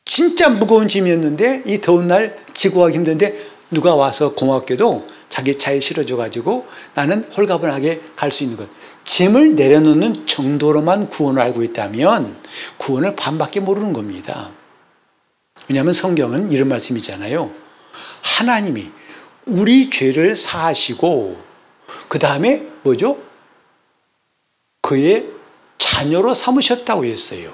진짜 0.05 0.49
무거운 0.49 0.89
짐이었는데 0.89 1.65
이 1.67 1.81
더운 1.81 2.09
날 2.09 2.39
지고 2.55 2.81
가기 2.81 2.95
힘든데 2.97 3.57
누가 3.71 3.95
와서 3.95 4.33
고맙게도 4.33 5.07
자기 5.29 5.59
차에 5.59 5.81
실어줘 5.81 6.17
가지고 6.17 6.67
나는 6.95 7.25
홀가분하게 7.25 8.01
갈 8.15 8.31
수 8.31 8.45
있는 8.45 8.57
것. 8.57 8.69
짐을 9.05 9.57
내려놓는 9.57 10.27
정도로만 10.27 11.09
구원을 11.09 11.43
알고 11.43 11.63
있다면 11.63 12.37
구원을 12.79 13.15
반밖에 13.17 13.61
모르는 13.61 13.93
겁니다. 13.93 14.51
왜냐하면 15.69 15.93
성경은 15.93 16.53
이런 16.53 16.69
말씀이잖아요. 16.69 17.51
하나님이 18.23 18.91
우리 19.47 19.91
죄를 19.91 20.35
사하시고 20.35 21.37
그 22.09 22.19
다음에 22.19 22.67
뭐죠? 22.83 23.21
그의 24.87 25.27
자녀로 25.79 26.33
삼으셨다고 26.33 27.07
했어요. 27.07 27.53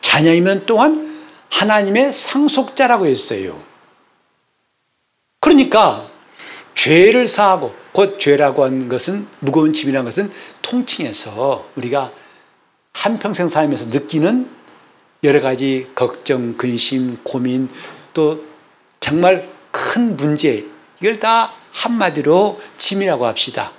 자녀이면 0.00 0.66
또한 0.66 1.24
하나님의 1.50 2.12
상속자라고 2.12 3.06
했어요. 3.06 3.62
그러니까 5.38 6.08
죄를 6.74 7.28
사하고 7.28 7.76
곧 7.92 8.18
죄라고 8.18 8.64
한 8.64 8.88
것은 8.88 9.28
무거운 9.38 9.72
짐이라는 9.72 10.04
것은 10.04 10.32
통칭해서 10.62 11.68
우리가 11.76 12.10
한평생 12.92 13.48
살면서 13.48 13.86
느끼는 13.86 14.50
여러 15.22 15.40
가지 15.40 15.88
걱정, 15.94 16.56
근심, 16.56 17.18
고민 17.22 17.68
또 18.12 18.44
정말 18.98 19.48
큰 19.70 20.16
문제 20.16 20.66
이걸 21.00 21.20
다 21.20 21.52
한마디로 21.70 22.60
짐이라고 22.78 23.26
합시다. 23.26 23.70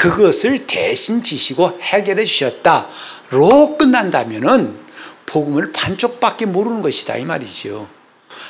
그것을 0.00 0.66
대신 0.66 1.22
지시고 1.22 1.78
해결해 1.82 2.24
주셨다로 2.24 3.76
끝난다면은 3.78 4.78
복음을 5.26 5.72
반쪽밖에 5.72 6.46
모르는 6.46 6.80
것이다 6.80 7.18
이 7.18 7.26
말이죠. 7.26 7.86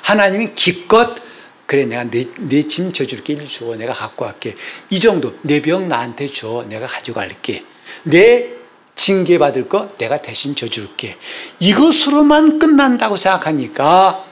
하나님이 0.03 0.53
기껏 0.55 1.17
그래 1.67 1.87
내가 1.87 2.05
내짐 2.39 2.93
져줄게 2.93 3.33
일 3.33 3.49
줘. 3.49 3.75
내가 3.75 3.93
갖고 3.93 4.27
갈게. 4.27 4.55
이 4.91 5.01
정도 5.01 5.35
내 5.43 5.61
병 5.61 5.89
나한테 5.89 6.29
줘. 6.29 6.65
내가 6.69 6.87
가져갈게. 6.87 7.65
내 8.05 8.51
징계 8.95 9.37
받을 9.39 9.69
거 9.69 9.91
내가 9.99 10.23
대신 10.23 10.55
져줄게. 10.55 11.17
이것으로만 11.59 12.61
끝난다고 12.61 13.17
생각하니까 13.17 14.25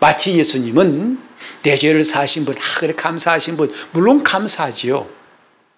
마치 0.00 0.36
예수님은 0.36 1.20
내 1.62 1.78
죄를 1.78 2.02
사신 2.02 2.44
분, 2.44 2.56
아 2.56 2.78
그래 2.80 2.92
감사하신 2.92 3.56
분 3.56 3.72
물론 3.92 4.24
감사하지요. 4.24 5.17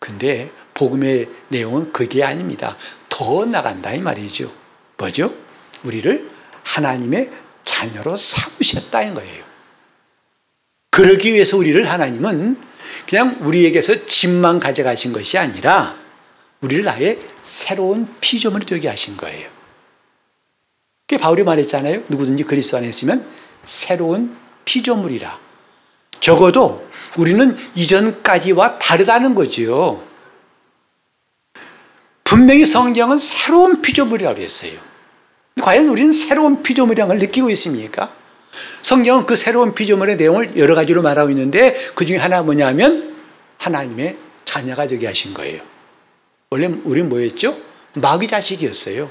근데 0.00 0.50
복음의 0.75 1.28
내용은 1.49 1.92
그게 1.92 2.25
아닙니다. 2.25 2.76
더 3.09 3.45
나간다 3.45 3.92
이 3.92 4.00
말이죠. 4.00 4.52
뭐죠? 4.97 5.33
우리를 5.85 6.28
하나님의 6.62 7.30
자녀로 7.64 8.16
삼으셨다는 8.16 9.14
거예요. 9.14 9.45
그러기 10.90 11.33
위해서 11.35 11.57
우리를 11.57 11.88
하나님은 11.88 12.61
그냥 13.09 13.37
우리에게서 13.40 14.07
짐만 14.07 14.59
가져가신 14.59 15.12
것이 15.12 15.38
아니라 15.38 15.97
우리를 16.61 16.87
아예 16.88 17.19
새로운 17.42 18.09
피조물이 18.21 18.66
되게 18.66 18.88
하신 18.88 19.16
거예요. 19.16 19.49
그게 21.07 21.21
바울이 21.21 21.42
말했잖아요. 21.42 22.04
누구든지 22.09 22.45
그리스도 22.45 22.78
안에 22.78 22.88
있으면 22.88 23.26
새로운 23.64 24.37
피조물이라. 24.64 25.38
적어도 26.21 26.89
우리는 27.16 27.56
이전까지와 27.74 28.78
다르다는 28.78 29.34
거지요. 29.34 30.02
분명히 32.24 32.64
성경은 32.64 33.18
새로운 33.18 33.82
피조물이라고 33.82 34.40
했어요. 34.40 34.72
과연 35.60 35.88
우리는 35.88 36.12
새로운 36.12 36.62
피조물이라는 36.62 37.08
걸 37.08 37.18
느끼고 37.18 37.50
있습니까? 37.50 38.12
성경은 38.82 39.26
그 39.26 39.36
새로운 39.36 39.74
피조물의 39.74 40.16
내용을 40.16 40.56
여러 40.56 40.74
가지로 40.74 41.02
말하고 41.02 41.30
있는데 41.30 41.74
그 41.94 42.06
중에 42.06 42.16
하나 42.16 42.42
뭐냐면 42.42 43.16
하나님의 43.58 44.16
자녀가 44.44 44.86
되게 44.86 45.06
하신 45.06 45.34
거예요. 45.34 45.62
원래 46.50 46.66
우리는 46.84 47.08
뭐였죠? 47.08 47.56
마귀 47.96 48.28
자식이었어요. 48.28 49.10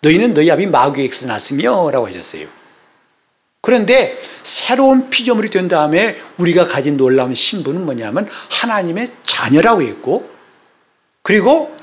너희는 0.00 0.34
너희 0.34 0.50
아비 0.50 0.66
마귀에게서 0.66 1.26
났으며 1.26 1.90
라고 1.90 2.06
하셨어요. 2.06 2.46
그런데 3.66 4.16
새로운 4.44 5.10
피조물이 5.10 5.50
된 5.50 5.66
다음에 5.66 6.16
우리가 6.36 6.68
가진 6.68 6.96
놀라운 6.96 7.34
신분은 7.34 7.84
뭐냐면 7.84 8.28
하나님의 8.48 9.10
자녀라고 9.24 9.82
했고 9.82 10.30
그리고 11.22 11.76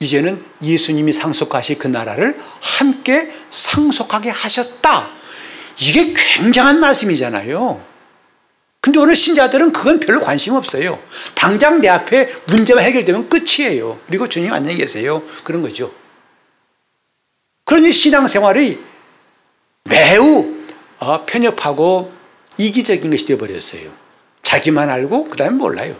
이제는 0.00 0.42
예수님이 0.60 1.12
상속하신 1.12 1.78
그 1.78 1.86
나라를 1.86 2.36
함께 2.60 3.32
상속하게 3.48 4.30
하셨다. 4.30 5.08
이게 5.78 6.14
굉장한 6.16 6.80
말씀이잖아요. 6.80 7.80
근데 8.80 8.98
오늘 8.98 9.14
신자들은 9.14 9.72
그건 9.72 10.00
별로 10.00 10.18
관심 10.18 10.54
없어요. 10.54 11.00
당장 11.36 11.80
내 11.80 11.86
앞에 11.86 12.28
문제가 12.48 12.80
해결되면 12.80 13.28
끝이에요. 13.28 14.00
그리고 14.08 14.28
주님 14.28 14.52
안녕히 14.52 14.78
계세요. 14.78 15.22
그런 15.44 15.62
거죠. 15.62 15.94
그러니 17.66 17.92
신앙생활이 17.92 18.89
매우 19.84 20.54
어, 20.98 21.24
편협하고 21.24 22.12
이기적인 22.58 23.10
것이 23.10 23.26
되어버렸어요. 23.26 23.90
자기만 24.42 24.90
알고 24.90 25.30
그 25.30 25.36
다음에 25.36 25.56
몰라요. 25.56 25.96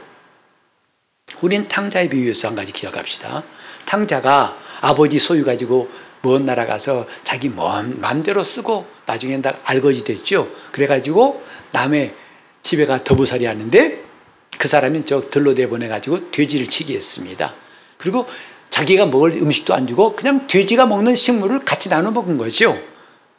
우린 1.40 1.68
탕자에 1.68 2.08
비유해서 2.08 2.48
한 2.48 2.56
가지 2.56 2.72
기억합시다. 2.72 3.42
탕자가 3.86 4.56
아버지 4.80 5.18
소유 5.18 5.44
가지고 5.44 5.90
먼 6.22 6.44
나라 6.44 6.66
가서 6.66 7.06
자기 7.24 7.48
마음대로 7.48 8.44
쓰고 8.44 8.86
나중엔 9.06 9.42
다 9.42 9.56
알거지 9.64 10.04
됐죠. 10.04 10.50
그래가지고 10.72 11.42
남의 11.72 12.14
집에 12.62 12.84
가 12.84 13.02
더부살이 13.02 13.46
하는데 13.46 14.04
그 14.58 14.68
사람이 14.68 15.06
저 15.06 15.22
들로 15.22 15.54
내보내가지고 15.54 16.30
돼지를 16.30 16.68
치게 16.68 16.94
했습니다. 16.94 17.54
그리고 17.96 18.26
자기가 18.68 19.06
먹을 19.06 19.32
음식도 19.32 19.72
안 19.74 19.86
주고 19.86 20.14
그냥 20.14 20.46
돼지가 20.46 20.86
먹는 20.86 21.16
식물을 21.16 21.64
같이 21.64 21.88
나눠 21.88 22.10
먹은 22.10 22.36
거죠. 22.36 22.78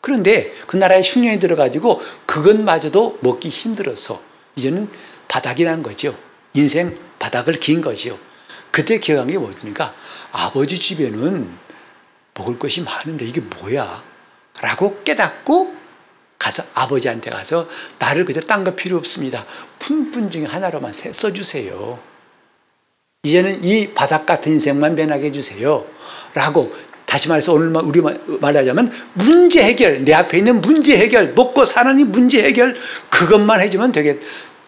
그런데 0.02 0.52
그 0.68 0.78
나라에 0.78 1.02
흉년이 1.02 1.40
들어가지고 1.40 2.02
그것마저도 2.26 3.20
먹기 3.22 3.50
힘들어서 3.50 4.22
이제는 4.56 4.90
바닥이 5.28 5.64
난 5.64 5.84
거죠. 5.84 6.18
인생 6.54 6.98
바닥을 7.20 7.60
긴 7.60 7.82
거죠. 7.82 8.20
그때 8.72 8.98
기억한 9.00 9.28
게 9.28 9.38
뭡니까? 9.38 9.94
아버지 10.32 10.80
집에는 10.80 11.50
먹을 12.34 12.58
것이 12.58 12.82
많은데 12.82 13.26
이게 13.26 13.42
뭐야? 13.42 14.04
라고 14.62 15.02
깨닫고 15.04 15.76
가서 16.40 16.64
아버지한테 16.74 17.30
가서 17.30 17.70
나를 18.00 18.26
그저 18.26 18.40
딴 18.42 18.64
거 18.64 18.76
필요 18.76 18.98
없습니다. 18.98 19.46
품분 19.78 20.32
중에 20.32 20.46
하나로만 20.46 20.92
써주세요. 20.92 22.00
이제는 23.24 23.64
이 23.64 23.94
바닥 23.94 24.26
같은 24.26 24.54
인생만 24.54 24.96
변하게 24.96 25.28
해주세요. 25.28 25.86
라고 26.34 26.74
다시 27.12 27.28
말해서 27.28 27.52
오늘 27.52 27.76
우리 27.84 28.02
말하자면 28.40 28.90
문제 29.16 29.62
해결, 29.62 30.06
내 30.06 30.14
앞에 30.14 30.38
있는 30.38 30.62
문제 30.62 30.96
해결, 30.96 31.34
먹고 31.34 31.66
사는 31.66 32.00
이 32.00 32.06
문제 32.06 32.42
해결, 32.42 32.74
그것만 33.10 33.60
해주면 33.60 33.92
되게 33.92 34.18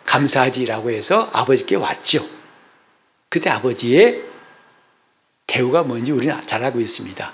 감사하지라고 0.04 0.92
해서 0.92 1.30
아버지께 1.32 1.78
왔죠. 1.78 2.28
그때 3.30 3.50
아버지의 3.50 4.24
대우가 5.48 5.84
뭔지 5.84 6.12
우리는 6.12 6.36
잘 6.46 6.62
알고 6.66 6.82
있습니다. 6.82 7.32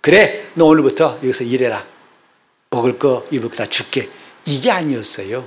그래, 0.00 0.46
너 0.54 0.66
오늘부터 0.66 1.18
여기서 1.24 1.42
일해라. 1.42 1.84
먹을 2.70 2.96
거, 2.96 3.26
입을 3.32 3.50
거 3.50 3.56
다 3.56 3.66
줄게. 3.66 4.08
이게 4.46 4.70
아니었어요. 4.70 5.44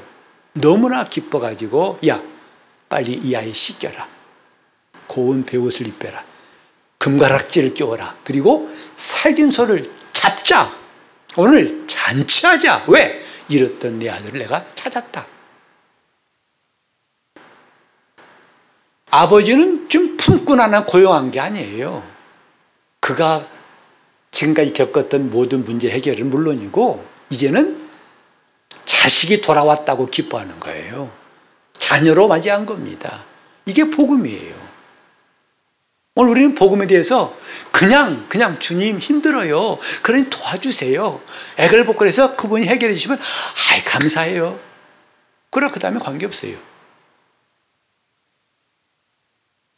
너무나 0.52 1.08
기뻐가지고, 1.08 2.00
야, 2.10 2.22
빨리 2.90 3.14
이 3.14 3.34
아이 3.38 3.54
씻겨라. 3.54 4.06
고운 5.08 5.46
배옷을 5.46 5.88
입혀라. 5.88 6.26
금가락지를 7.08 7.74
끼워라. 7.74 8.18
그리고 8.26 8.70
살진 8.98 9.50
소를 9.50 9.90
잡자. 10.12 10.70
오늘 11.38 11.88
잔치하자. 11.88 12.86
왜? 12.90 13.24
잃었던 13.48 14.00
내 14.00 14.10
아들을 14.10 14.40
내가 14.40 14.66
찾았다. 14.76 15.26
아버지는 19.10 19.88
좀 19.88 20.18
품고 20.18 20.56
나나 20.56 20.84
고용한 20.84 21.32
게 21.32 21.40
아니에요. 21.40 22.04
그가 23.00 23.48
지금까지 24.32 24.74
겪었던 24.74 25.30
모든 25.30 25.64
문제 25.64 25.90
해결은 25.90 26.30
물론이고, 26.30 27.06
이제는 27.30 27.88
자식이 28.84 29.42
돌아왔다고 29.42 30.08
기뻐하는 30.08 30.60
거예요. 30.60 31.10
자녀로 31.72 32.28
맞이한 32.28 32.66
겁니다. 32.66 33.24
이게 33.66 33.90
복음이에요. 33.90 34.57
오늘 36.17 36.31
우리는 36.31 36.56
복음에 36.56 36.88
대해서 36.88 37.38
그냥 37.71 38.25
그냥 38.27 38.58
주님 38.58 38.97
힘들어요. 38.97 39.77
그러니 40.01 40.32
도와주세요. 40.32 41.21
애걸복걸해서 41.58 42.36
그분이 42.36 42.65
해결해 42.65 42.95
주시면 42.95 43.19
아이 43.71 43.84
감사해요. 43.84 44.60
그래 45.51 45.69
그 45.71 45.80
다음에 45.80 45.99
관계 45.99 46.25
없어요. 46.25 46.58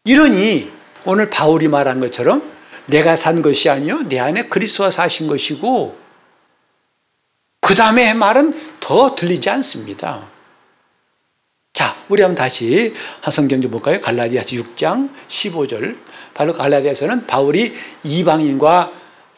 이러니 0.06 0.71
오늘 1.04 1.30
바울이 1.30 1.67
말한 1.67 1.99
것처럼 1.99 2.49
내가 2.86 3.17
산 3.17 3.41
것이 3.41 3.69
아니요 3.69 4.04
내 4.04 4.17
안에 4.17 4.47
그리스도가 4.47 4.91
사신 4.91 5.28
것이고 5.28 5.99
그 7.60 7.75
다음에 7.75 8.13
말은 8.13 8.80
더 8.80 9.13
들리지 9.13 9.49
않습니다. 9.49 10.30
자, 11.80 11.96
우리 12.10 12.22
한번 12.22 12.36
다시 12.36 12.94
한 13.22 13.32
성경 13.32 13.62
좀 13.62 13.72
볼까요? 13.72 14.02
갈라디아서 14.02 14.50
6장 14.50 15.12
15절. 15.30 15.96
바로 16.34 16.54
갈라디아서는 16.54 17.26
바울이 17.26 17.74
이방인과 18.04 18.92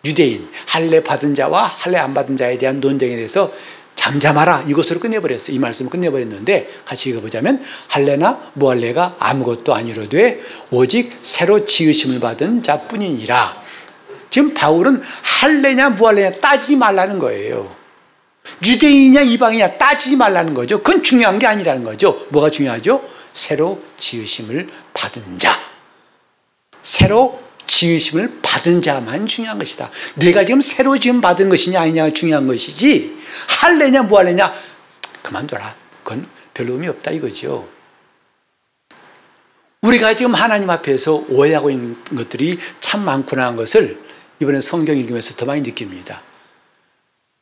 유대인, 0.05 0.49
할례 0.65 1.03
받은 1.03 1.35
자와 1.35 1.63
할례 1.65 1.99
안 1.99 2.15
받은 2.15 2.37
자에 2.37 2.57
대한 2.57 2.79
논쟁에 2.79 3.15
대해서 3.15 3.53
잠잠하라 3.93 4.63
이것으로 4.67 4.99
끝내버렸어요. 4.99 5.55
이 5.55 5.59
말씀을 5.59 5.91
끝내버렸는데 5.91 6.67
같이 6.83 7.11
읽어보자면 7.11 7.61
할례나 7.89 8.41
무할례가 8.53 9.17
아무것도 9.19 9.75
아니로되 9.75 10.41
오직 10.71 11.15
새로 11.21 11.63
지으심을 11.63 12.19
받은 12.19 12.63
자뿐이니라. 12.63 13.61
지금 14.31 14.55
바울은 14.55 14.99
할례냐 15.21 15.91
무할례냐 15.91 16.31
따지지 16.41 16.75
말라는 16.77 17.19
거예요. 17.19 17.80
유대인이냐 18.65 19.21
이방이냐 19.21 19.77
따지지 19.77 20.15
말라는 20.15 20.53
거죠. 20.53 20.81
그건 20.81 21.03
중요한 21.03 21.39
게 21.39 21.47
아니라는 21.47 21.83
거죠. 21.83 22.25
뭐가 22.29 22.49
중요하죠? 22.49 23.03
새로 23.33 23.81
지으심을 23.97 24.67
받은 24.93 25.39
자. 25.39 25.59
새로 26.81 27.41
지으심을 27.67 28.39
받은 28.41 28.81
자만 28.81 29.27
중요한 29.27 29.59
것이다. 29.59 29.89
내가 30.15 30.43
지금 30.45 30.61
새로 30.61 30.97
지음 30.97 31.21
받은 31.21 31.49
것이냐 31.49 31.79
아니냐가 31.81 32.11
중요한 32.11 32.47
것이지 32.47 33.17
할래냐 33.61 34.03
뭐 34.03 34.19
할래냐 34.19 34.53
그만둬라. 35.23 35.75
그건 36.03 36.27
별로 36.53 36.73
의미 36.73 36.87
없다 36.87 37.11
이거죠. 37.11 37.69
우리가 39.81 40.15
지금 40.15 40.35
하나님 40.35 40.69
앞에서 40.69 41.25
오해하고 41.29 41.71
있는 41.71 41.97
것들이 42.15 42.59
참 42.81 43.03
많구나 43.03 43.45
하는 43.45 43.57
것을 43.57 43.99
이번에 44.39 44.61
성경 44.61 44.97
읽으면서 44.97 45.35
더 45.35 45.45
많이 45.45 45.61
느낍니다. 45.61 46.21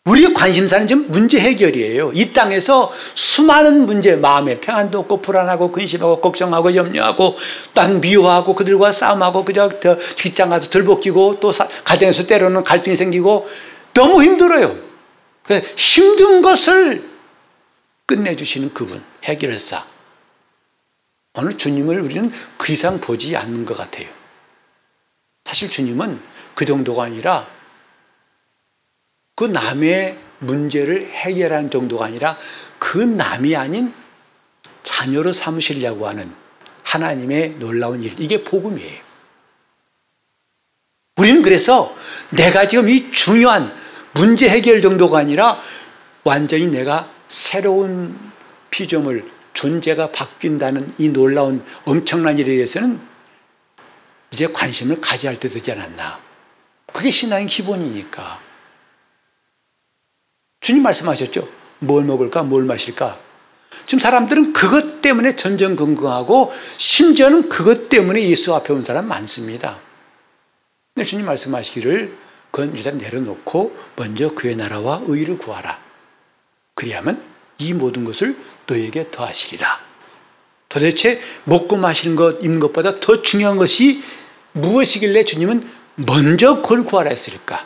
우리의 0.10 0.34
관심사는 0.34 0.88
지금 0.88 1.12
문제 1.12 1.39
해결이에요. 1.39 2.12
이 2.15 2.34
땅에서 2.34 2.91
수많은 3.13 3.86
문제, 3.86 4.15
마음에 4.15 4.60
평안도 4.60 5.00
없고 5.00 5.22
불안하고 5.22 5.72
근심하고 5.72 6.19
걱정하고 6.19 6.76
염려하고 6.76 7.36
난 7.76 8.02
미워하고 8.02 8.56
그들과 8.56 8.91
싸움하고 8.91 9.45
그저 9.45 9.69
직장 10.15 10.50
가서 10.50 10.69
들볶이고 10.69 11.39
또 11.39 11.54
가정에서 11.84 12.26
때로는 12.26 12.63
갈등이 12.63 12.95
생기고 12.95 13.48
너무 13.93 14.24
힘들어요. 14.24 14.76
힘든 15.76 16.41
것을 16.41 17.08
끝내주시는 18.08 18.74
그분, 18.74 19.04
해결사. 19.24 19.84
오늘 21.36 21.56
주님을 21.56 22.02
우리는 22.02 22.32
그 22.58 22.72
이상 22.72 23.00
보지 23.00 23.38
않는 23.38 23.65
것 23.65 23.78
같아요. 23.78 24.08
사실 25.45 25.69
주님은 25.69 26.19
그 26.56 26.65
정도가 26.65 27.04
아니라 27.04 27.45
그 29.39 29.45
남의 29.45 30.17
문제를 30.39 31.06
해결하는 31.12 31.71
정도가 31.71 32.08
아니라 32.08 32.36
그 32.78 32.97
남이 32.97 33.56
아닌 33.56 33.93
자녀로 34.84 35.32
삼으시려고 35.32 36.10
하는 36.10 36.30
하나님의 36.84 37.52
놀라운 37.52 38.04
일. 38.04 38.19
이게 38.19 38.43
복음이에요. 38.43 38.99
우리는 41.15 41.41
그래서 41.41 41.95
내가 42.32 42.67
지금 42.67 42.89
이 42.89 43.13
중요한 43.13 43.73
문제 44.12 44.49
해결 44.49 44.82
정도가 44.82 45.19
아니라 45.19 45.58
완전히 46.25 46.67
내가 46.67 47.10
새로운 47.30 48.19
피조물, 48.71 49.25
존재가 49.54 50.12
바뀐다는 50.12 50.95
이 50.97 51.08
놀라운 51.08 51.63
엄청난 51.86 52.38
일에 52.38 52.56
대해서는 52.56 52.99
이제 54.32 54.47
관심을 54.47 54.99
가져야 54.99 55.32
할 55.32 55.39
때 55.39 55.47
되지 55.47 55.71
않았나. 55.71 56.19
그게 56.91 57.10
신앙의 57.10 57.47
기본이니까. 57.47 58.49
주님 60.70 60.84
말씀하셨죠. 60.84 61.50
뭘 61.80 62.04
먹을까, 62.04 62.44
뭘 62.44 62.64
마실까. 62.64 63.18
지금 63.88 63.98
사람들은 63.98 64.54
그것 64.54 65.02
때문에 65.02 65.36
전전긍긍하고 65.36 66.52
심지어는 66.78 67.50
그것 67.50 67.90
때문에 67.90 68.30
예수 68.30 68.54
앞에 68.54 68.72
온 68.72 68.84
사람 68.84 69.08
많습니다. 69.08 69.80
근데 70.94 71.08
주님 71.10 71.26
말씀하시기를 71.26 72.16
그건 72.52 72.76
일단 72.76 73.00
내려놓고 73.00 73.76
먼저 73.96 74.36
그의 74.36 74.58
나라와 74.58 75.02
의를 75.08 75.40
구하라. 75.40 75.80
그리하면 76.76 77.20
이 77.58 77.74
모든 77.74 78.06
것을 78.06 78.38
너에게 78.68 79.08
더하시리라. 79.10 79.80
도대체 80.70 81.20
먹고 81.46 81.78
마시는 81.78 82.16
것, 82.16 82.44
입는 82.44 82.60
것보다 82.60 83.00
더 83.00 83.24
중요한 83.24 83.58
것이 83.58 84.04
무엇이길래 84.52 85.24
주님은 85.24 85.68
먼저 85.96 86.62
그걸 86.62 86.84
구하라 86.84 87.10
했을까? 87.10 87.66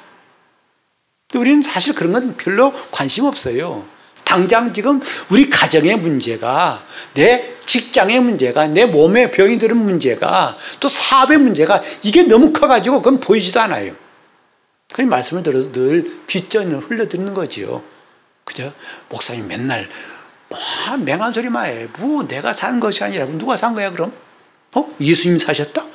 우리는 1.40 1.62
사실 1.62 1.96
그런 1.96 2.14
건 2.14 2.36
별로 2.38 2.74
관심 2.92 3.26
없어요. 3.26 3.86
당장 4.24 4.74
지금 4.74 5.02
우리 5.30 5.50
가정의 5.50 5.98
문제가 5.98 6.84
내 7.14 7.54
직장의 7.66 8.20
문제가 8.22 8.68
내 8.68 8.86
몸에 8.86 9.32
병이 9.32 9.60
드는 9.60 9.78
문제가 9.78 10.58
또 10.80 10.88
사업의 10.88 11.38
문제가 11.38 11.82
이게 12.04 12.24
너무 12.24 12.54
커가지고 12.54 13.02
그건 13.02 13.20
보이지도 13.20 13.60
않아요. 13.62 13.94
그 14.92 15.02
말씀을 15.02 15.44
들어서 15.44 15.72
늘 15.72 16.26
귓전을 16.28 16.80
흘려듣는 16.80 17.34
거지요. 17.34 17.84
그죠? 18.44 18.74
목사님 19.10 19.48
맨날 19.48 19.90
뭐 20.50 20.60
맹한 20.98 21.34
소리만 21.34 21.66
해. 21.66 21.88
뭐 21.98 22.28
내가 22.28 22.54
산 22.54 22.80
것이 22.80 23.04
아니라 23.04 23.26
누가 23.26 23.58
산 23.58 23.74
거야 23.74 23.92
그럼? 23.92 24.14
어? 24.74 24.88
예수님 25.00 25.40
사셨다? 25.40 25.86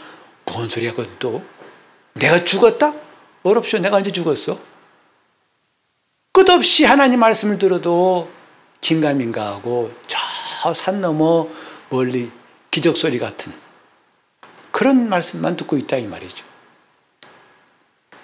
뭔 0.47 0.69
소리야 0.69 0.93
그건 0.93 1.09
또? 1.19 1.43
내가 2.15 2.45
죽었다? 2.45 2.93
어렵쇼 3.43 3.79
내가 3.79 3.97
언제 3.97 4.11
죽었어? 4.11 4.59
끝없이 6.45 6.85
하나님 6.85 7.19
말씀을 7.19 7.59
들어도 7.59 8.31
긴가민가 8.81 9.47
하고 9.47 9.93
저 10.07 10.29
산 10.75 11.01
너머 11.01 11.49
멀리 11.89 12.31
기적 12.71 12.97
소리 12.97 13.19
같은 13.19 13.53
그런 14.71 15.09
말씀만 15.09 15.57
듣고 15.57 15.77
있다 15.77 15.97
이 15.97 16.07
말이죠. 16.07 16.45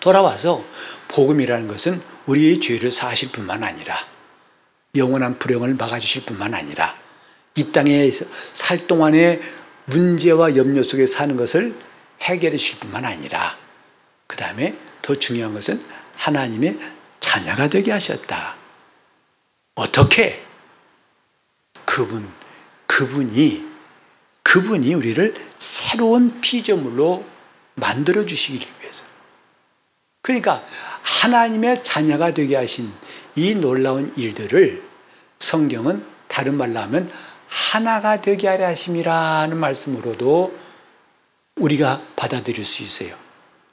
돌아와서 0.00 0.64
복음이라는 1.08 1.66
것은 1.68 2.02
우리의 2.26 2.60
죄를 2.60 2.90
사실 2.90 3.32
뿐만 3.32 3.64
아니라 3.64 3.96
영원한 4.94 5.38
불행을 5.38 5.74
막아주실 5.74 6.26
뿐만 6.26 6.54
아니라 6.54 6.94
이 7.56 7.72
땅에 7.72 8.10
살 8.10 8.86
동안에 8.86 9.40
문제와 9.86 10.56
염려 10.56 10.82
속에 10.82 11.06
사는 11.06 11.36
것을 11.36 11.74
해결해 12.20 12.56
주실 12.56 12.78
뿐만 12.80 13.04
아니라 13.04 13.56
그 14.26 14.36
다음에 14.36 14.76
더 15.02 15.14
중요한 15.14 15.54
것은 15.54 15.82
하나님의 16.16 16.78
자녀가 17.20 17.68
되게 17.68 17.92
하셨다. 17.92 18.56
어떻게? 19.74 20.42
그분, 21.84 22.28
그분이, 22.86 23.66
그분이 24.42 24.94
우리를 24.94 25.34
새로운 25.58 26.40
피조물로 26.40 27.24
만들어 27.74 28.24
주시기 28.24 28.66
위해서. 28.80 29.04
그러니까 30.22 30.62
하나님의 31.02 31.84
자녀가 31.84 32.32
되게 32.32 32.56
하신 32.56 32.90
이 33.36 33.54
놀라운 33.54 34.12
일들을 34.16 34.82
성경은 35.38 36.06
다른 36.28 36.56
말로 36.56 36.80
하면 36.80 37.10
하나가 37.48 38.20
되게 38.20 38.48
하려 38.48 38.66
하심이라는 38.66 39.56
말씀으로도 39.56 40.56
우리가 41.56 42.00
받아들일 42.16 42.64
수 42.64 42.82
있어요. 42.82 43.23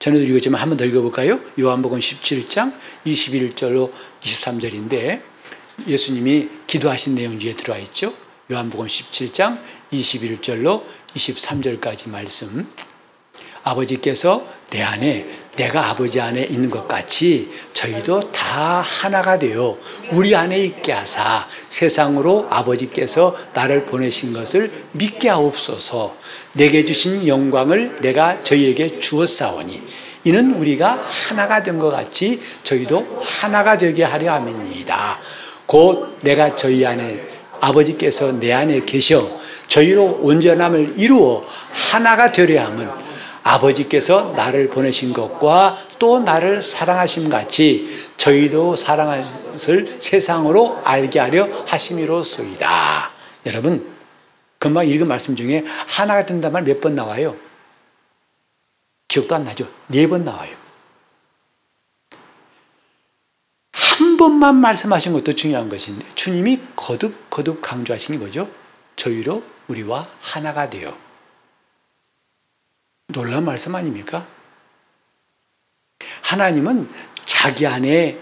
전에도 0.01 0.23
읽었지만 0.25 0.59
한 0.59 0.69
번 0.69 0.77
더 0.77 0.85
읽어볼까요? 0.85 1.39
요한복음 1.59 1.99
17장 1.99 2.73
21절로 3.05 3.91
23절인데 4.21 5.21
예수님이 5.87 6.49
기도하신 6.65 7.13
내용 7.15 7.37
중에 7.39 7.55
들어와 7.55 7.77
있죠. 7.79 8.11
요한복음 8.51 8.87
17장 8.87 9.59
21절로 9.93 10.83
23절까지 11.15 12.09
말씀. 12.09 12.67
아버지께서 13.63 14.43
내 14.71 14.81
안에 14.81 15.29
내가 15.57 15.89
아버지 15.89 16.19
안에 16.21 16.43
있는 16.43 16.69
것 16.69 16.87
같이 16.87 17.51
저희도 17.73 18.31
다 18.31 18.81
하나가 18.81 19.37
되어 19.37 19.77
우리 20.11 20.33
안에 20.35 20.57
있게 20.63 20.93
하사 20.93 21.45
세상으로 21.69 22.47
아버지께서 22.49 23.35
나를 23.53 23.85
보내신 23.85 24.31
것을 24.33 24.71
믿게 24.93 25.29
하옵소서 25.29 26.15
내게 26.53 26.85
주신 26.85 27.27
영광을 27.27 27.97
내가 28.01 28.39
저희에게 28.39 28.99
주었사오니 28.99 29.81
이는 30.23 30.53
우리가 30.53 30.93
하나가 31.29 31.63
된 31.63 31.79
것 31.79 31.89
같이 31.89 32.39
저희도 32.63 33.21
하나가 33.23 33.77
되게 33.77 34.03
하려 34.03 34.33
함입니다. 34.33 35.17
곧 35.65 36.17
내가 36.21 36.55
저희 36.55 36.85
안에 36.85 37.19
아버지께서 37.59 38.31
내 38.33 38.53
안에 38.53 38.81
계셔 38.85 39.19
저희로 39.67 40.19
온전함을 40.21 40.95
이루어 40.97 41.43
하나가 41.71 42.31
되려 42.31 42.65
함은 42.65 42.87
아버지께서 43.43 44.33
나를 44.35 44.69
보내신 44.69 45.13
것과 45.13 45.77
또 45.99 46.19
나를 46.19 46.61
사랑하심 46.61 47.29
같이 47.29 47.87
저희도 48.17 48.75
사랑한 48.75 49.23
것을 49.53 49.97
세상으로 49.99 50.79
알게 50.83 51.19
하려 51.19 51.47
하심이로소이다. 51.65 53.11
여러분, 53.47 53.91
금방 54.59 54.87
읽은 54.87 55.07
말씀 55.07 55.35
중에 55.35 55.63
하나가 55.87 56.25
된다는 56.25 56.53
말 56.53 56.63
몇 56.63 56.79
번 56.81 56.93
나와요? 56.95 57.35
기억도 59.07 59.35
안 59.35 59.43
나죠? 59.43 59.67
네 59.87 60.07
번 60.07 60.23
나와요. 60.23 60.55
한 63.73 64.17
번만 64.17 64.55
말씀하신 64.57 65.13
것도 65.13 65.33
중요한 65.33 65.67
것인데 65.69 66.05
주님이 66.15 66.59
거듭 66.75 67.29
거듭 67.29 67.61
강조하신 67.61 68.15
게 68.15 68.19
뭐죠? 68.19 68.49
저희로 68.95 69.43
우리와 69.67 70.07
하나가 70.21 70.69
되어 70.69 70.95
놀라운 73.11 73.45
말씀 73.45 73.75
아닙니까? 73.75 74.27
하나님은 76.23 76.89
자기 77.15 77.67
안에 77.67 78.19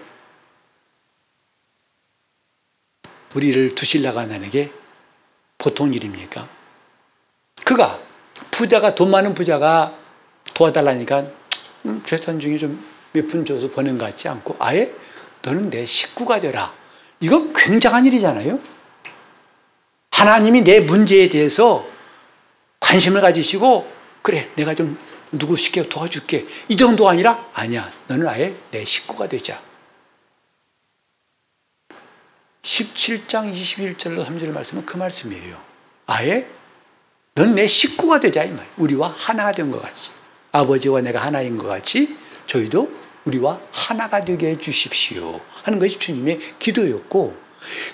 우리를 3.35 3.75
두실라고 3.75 4.19
하는 4.19 4.49
게 4.49 4.71
보통 5.57 5.93
일입니까? 5.93 6.47
그가 7.63 7.99
부자가 8.51 8.95
돈 8.95 9.11
많은 9.11 9.33
부자가 9.33 9.95
도와달라니까 10.53 11.27
음, 11.85 12.01
재산 12.05 12.39
중에 12.39 12.57
좀몇푼 12.57 13.45
줘서 13.45 13.69
버는 13.69 13.97
것 13.97 14.05
같지 14.05 14.27
않고 14.27 14.55
아예 14.59 14.93
너는 15.41 15.69
내 15.69 15.85
식구가 15.85 16.39
되라. 16.39 16.73
이건 17.19 17.53
굉장한 17.53 18.05
일이잖아요. 18.05 18.59
하나님이 20.11 20.61
내 20.63 20.81
문제에 20.81 21.29
대해서 21.29 21.87
관심을 22.79 23.21
가지시고 23.21 23.98
그래 24.21 24.49
내가 24.55 24.75
좀 24.75 24.97
누구 25.31 25.55
쉽게 25.55 25.87
도와줄게. 25.87 26.45
이 26.67 26.77
정도 26.77 27.07
아니라 27.07 27.47
아니야. 27.53 27.91
너는 28.07 28.27
아예 28.27 28.53
내 28.71 28.83
식구가 28.83 29.27
되자. 29.29 29.61
17장 32.63 33.51
21절로 33.53 34.25
3절 34.25 34.51
말씀은 34.51 34.85
그 34.85 34.97
말씀이에요. 34.97 35.61
아예 36.07 36.47
넌 37.35 37.55
내 37.55 37.67
식구가 37.67 38.19
되자 38.19 38.43
이 38.43 38.49
말. 38.51 38.65
우리와 38.77 39.13
하나가 39.17 39.51
된 39.51 39.71
것 39.71 39.81
같이. 39.81 40.09
아버지와 40.51 41.01
내가 41.01 41.21
하나인 41.21 41.57
것 41.57 41.67
같이 41.67 42.17
저희도 42.47 42.91
우리와 43.25 43.59
하나가 43.71 44.19
되게 44.19 44.49
해 44.49 44.57
주십시오. 44.57 45.39
하는 45.63 45.77
것이 45.79 45.99
주님의 45.99 46.39
기도였고 46.57 47.37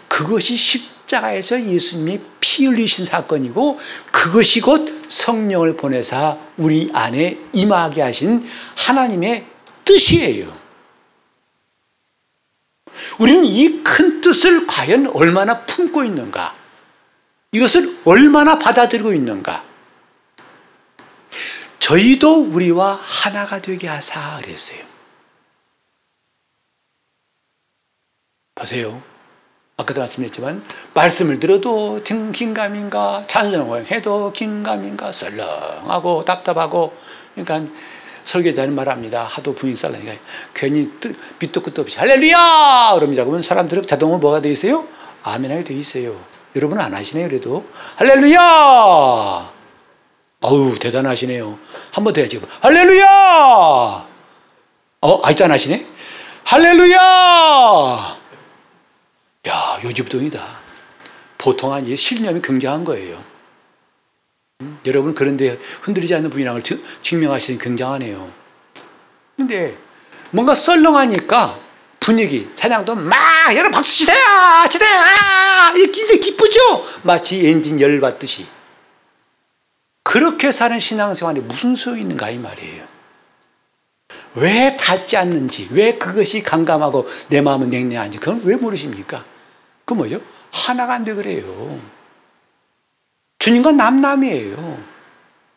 그것이 0.07 0.55
십자가에서 0.55 1.61
예수님이 1.61 2.21
피 2.39 2.65
흘리신 2.65 3.05
사건이고 3.05 3.77
그것이 4.11 4.61
곧 4.61 4.94
성령을 5.07 5.75
보내사 5.77 6.37
우리 6.57 6.89
안에 6.93 7.39
임하게 7.53 8.01
하신 8.01 8.45
하나님의 8.75 9.45
뜻이에요. 9.85 10.55
우리는 13.19 13.45
이 13.45 13.83
큰 13.83 14.19
뜻을 14.21 14.65
과연 14.67 15.07
얼마나 15.07 15.65
품고 15.65 16.03
있는가? 16.03 16.55
이것을 17.51 17.99
얼마나 18.05 18.57
받아들이고 18.57 19.13
있는가? 19.13 19.63
저희도 21.79 22.45
우리와 22.51 22.99
하나가 23.01 23.61
되게 23.61 23.87
하사 23.87 24.37
그랬어요. 24.37 24.83
보세요. 28.55 29.03
아까도 29.77 29.99
말씀드렸지만 29.99 30.63
말씀을 30.93 31.39
들어도 31.39 32.01
긴가민가 32.03 33.25
찬송을 33.27 33.91
해도 33.91 34.31
긴가민가 34.31 35.11
썰렁하고 35.11 36.23
답답하고 36.23 36.95
그러니까 37.35 37.69
설교자는 38.23 38.73
말합니다. 38.73 39.23
하도 39.25 39.53
분위기 39.53 39.77
쌀라니까 39.79 40.13
괜히 40.53 40.89
밑도 41.39 41.61
끝도 41.61 41.81
없이 41.81 41.99
할렐루야 41.99 42.91
그럽니다. 42.95 43.23
그러면 43.25 43.41
사람들은 43.43 43.85
자동으로 43.85 44.19
뭐가 44.19 44.41
돼 44.41 44.49
있어요? 44.49 44.87
아멘하게 45.23 45.63
돼 45.65 45.73
있어요. 45.73 46.15
여러분 46.55 46.79
안 46.79 46.93
하시네요 46.93 47.27
그래도 47.27 47.65
할렐루야 47.97 48.39
아우 50.41 50.79
대단하시네요. 50.79 51.59
한 51.91 52.03
번 52.05 52.13
더 52.13 52.21
해야지. 52.21 52.39
할렐루야 52.61 53.05
어 55.01 55.21
아직도 55.23 55.43
안 55.45 55.51
하시네? 55.51 55.85
할렐루야 56.45 58.17
야, 59.47 59.79
요집동이다. 59.83 60.65
보통 61.37 61.73
아니 61.73 61.95
실념이 61.95 62.41
굉장한 62.41 62.83
거예요. 62.83 63.23
음? 64.61 64.79
여러분 64.85 65.13
그런데 65.13 65.59
흔들리지 65.81 66.15
않는 66.15 66.29
분이랑을 66.29 66.63
증명하시는 67.01 67.59
굉장하네요. 67.59 68.31
근데 69.37 69.77
뭔가 70.31 70.55
썰렁하니까 70.55 71.59
분위기, 71.99 72.49
찬양도 72.55 72.95
막 72.95 73.17
여러분 73.51 73.71
박수 73.71 73.97
치세요! 73.97 74.17
치세요! 74.69 74.89
아! 74.89 75.73
이게 75.75 76.19
기쁘죠? 76.19 76.83
마치 77.03 77.47
엔진 77.47 77.79
열 77.81 77.99
받듯이. 77.99 78.45
그렇게 80.03 80.51
사는 80.51 80.77
신앙생활에 80.77 81.41
무슨 81.41 81.75
소용이 81.75 82.01
있는가 82.01 82.29
이 82.29 82.37
말이에요. 82.37 82.85
왜 84.35 84.77
닿지 84.77 85.17
않는지, 85.17 85.69
왜 85.71 85.97
그것이 85.97 86.43
강감하고 86.43 87.07
내 87.29 87.41
마음은 87.41 87.69
냉랭한지, 87.69 88.19
그건 88.19 88.41
왜 88.43 88.55
모르십니까? 88.55 89.25
그 89.85 89.93
뭐죠? 89.93 90.19
하나가 90.51 90.93
안 90.95 91.03
돼 91.03 91.13
그래요. 91.13 91.79
주님과 93.39 93.73
남남이에요. 93.73 94.83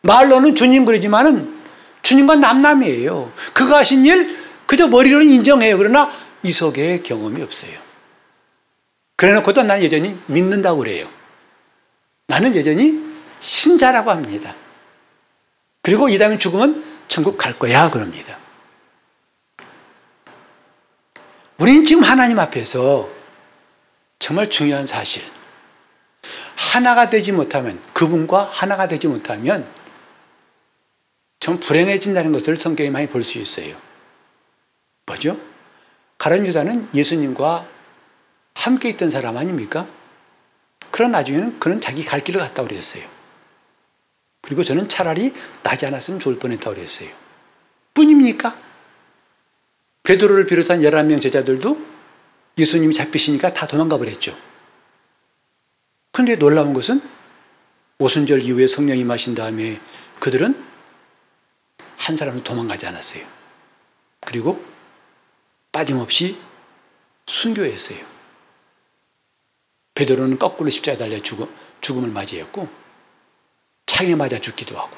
말로는 0.01 0.55
주님 0.55 0.85
그러지만은 0.85 1.59
주님과 2.03 2.35
남남이에요. 2.35 3.31
그가 3.53 3.79
하신 3.79 4.05
일 4.05 4.37
그저 4.65 4.87
머리로는 4.87 5.27
인정해요. 5.27 5.77
그러나 5.77 6.11
이 6.43 6.51
속에 6.51 7.01
경험이 7.01 7.41
없어요. 7.41 7.71
그래놓고도 9.15 9.63
나는 9.63 9.83
여전히 9.83 10.17
믿는다고 10.27 10.79
그래요. 10.79 11.07
나는 12.27 12.55
여전히 12.55 13.03
신자라고 13.39 14.11
합니다. 14.11 14.55
그리고 15.81 16.07
이 16.09 16.17
다음에 16.17 16.37
죽으면 16.37 16.83
천국 17.07 17.37
갈 17.37 17.53
거야. 17.57 17.89
그럽니다. 17.89 18.37
우리는 21.57 21.83
지금 21.83 22.03
하나님 22.03 22.39
앞에서 22.39 23.09
정말 24.19 24.49
중요한 24.49 24.85
사실. 24.85 25.23
하나가 26.55 27.07
되지 27.09 27.31
못하면, 27.31 27.81
그분과 27.93 28.43
하나가 28.43 28.87
되지 28.87 29.07
못하면 29.07 29.67
좀 31.39 31.59
불행해진다는 31.59 32.31
것을 32.33 32.57
성경에 32.57 32.89
많이 32.89 33.07
볼 33.07 33.23
수 33.23 33.37
있어요. 33.39 33.75
뭐죠? 35.05 35.39
가론 36.17 36.45
유다는 36.45 36.89
예수님과 36.93 37.65
함께 38.53 38.89
있던 38.89 39.09
사람 39.09 39.37
아닙니까? 39.37 39.87
그런 40.91 41.11
나중에는 41.11 41.59
그는 41.59 41.79
자기 41.79 42.03
갈 42.03 42.19
길을 42.19 42.41
갔다 42.41 42.61
그랬어요. 42.63 43.03
그리고 44.41 44.63
저는 44.63 44.89
차라리 44.89 45.33
나지 45.63 45.85
않았으면 45.85 46.19
좋을 46.19 46.37
뻔했다고 46.39 46.75
그랬어요. 46.75 47.09
뿐입니까? 47.93 48.55
베드로를 50.03 50.45
비롯한 50.45 50.81
11명 50.81 51.21
제자들도 51.21 51.88
예수님이 52.57 52.93
잡히시니까 52.93 53.53
다 53.53 53.67
도망가 53.67 53.97
버렸죠. 53.97 54.37
그런데 56.11 56.35
놀라운 56.35 56.73
것은 56.73 57.01
오순절 57.99 58.41
이후에 58.41 58.67
성령이 58.67 59.03
마신 59.03 59.35
다음에 59.35 59.79
그들은 60.19 60.65
한 61.97 62.17
사람도 62.17 62.43
도망가지 62.43 62.87
않았어요. 62.87 63.25
그리고 64.21 64.63
빠짐없이 65.71 66.39
순교했어요. 67.27 67.99
베드로는 69.95 70.39
거꾸로 70.39 70.69
십자에 70.69 70.97
달려 70.97 71.21
죽음, 71.21 71.53
죽음을 71.81 72.09
맞이했고 72.09 72.69
창에 73.85 74.15
맞아 74.15 74.39
죽기도 74.39 74.79
하고 74.79 74.95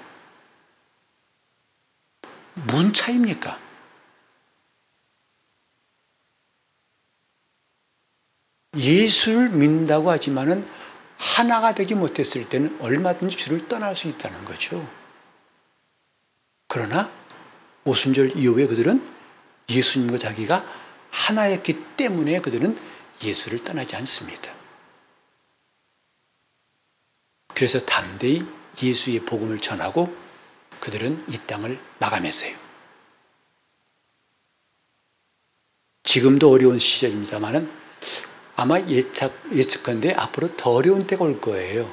문 2.54 2.94
차입니까? 2.94 3.60
예수를 8.76 9.50
믿는다고 9.50 10.12
하지만은 10.12 10.68
하나가 11.18 11.76
되지 11.76 11.94
못했을 11.94 12.48
때는 12.48 12.78
얼마든지 12.82 13.36
주를 13.36 13.68
떠날 13.68 13.96
수 13.96 14.08
있다는 14.08 14.46
거죠. 14.46 14.90
그러나 16.68 17.12
오순절 17.84 18.38
이후에 18.38 18.68
그들은 18.68 19.06
예수님과 19.70 20.20
자기가 20.20 20.66
하나였기 21.10 21.96
때문에 21.98 22.40
그들은 22.40 22.78
예수를 23.24 23.64
떠나지 23.64 23.96
않습니다. 23.98 24.54
그래서 27.54 27.86
담대히 27.86 28.44
예수의 28.82 29.20
복음을 29.20 29.60
전하고 29.60 30.16
그들은 30.80 31.26
이 31.28 31.38
땅을 31.46 31.80
마감했어요. 32.00 32.56
지금도 36.04 36.50
어려운 36.50 36.80
시절입니다만은 36.80 37.72
아마 38.56 38.80
예측, 38.80 39.34
예측한데 39.54 40.14
앞으로 40.14 40.56
더 40.56 40.72
어려운 40.72 41.00
때가 41.00 41.24
올 41.26 41.40
거예요. 41.42 41.90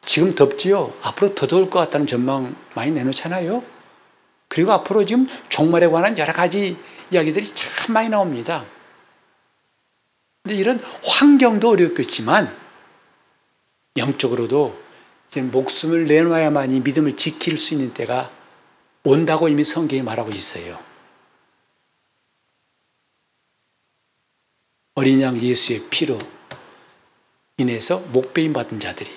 지금 0.00 0.34
덥지요? 0.34 0.94
앞으로 1.02 1.34
더 1.34 1.46
더울 1.46 1.68
것 1.68 1.78
같다는 1.78 2.06
전망 2.06 2.56
많이 2.74 2.90
내놓잖아요? 2.90 3.62
그리고 4.48 4.72
앞으로 4.72 5.04
지금 5.04 5.28
종말에 5.48 5.86
관한 5.86 6.16
여러 6.18 6.32
가지 6.32 6.76
이야기들이 7.10 7.46
참 7.54 7.94
많이 7.94 8.08
나옵니다. 8.08 8.64
근데 10.42 10.56
이런 10.56 10.82
환경도 11.04 11.68
어렵겠지만, 11.68 12.54
영적으로도 13.96 14.76
이제 15.28 15.42
목숨을 15.42 16.06
내놔야만이 16.06 16.80
믿음을 16.80 17.16
지킬 17.16 17.58
수 17.58 17.74
있는 17.74 17.92
때가 17.94 18.30
온다고 19.04 19.48
이미 19.48 19.62
성경이 19.62 20.02
말하고 20.02 20.30
있어요. 20.30 20.89
어린 25.00 25.22
양 25.22 25.40
예수의 25.40 25.84
피로 25.88 26.18
인해서 27.56 28.00
목배임 28.12 28.52
받은 28.52 28.80
자들이 28.80 29.10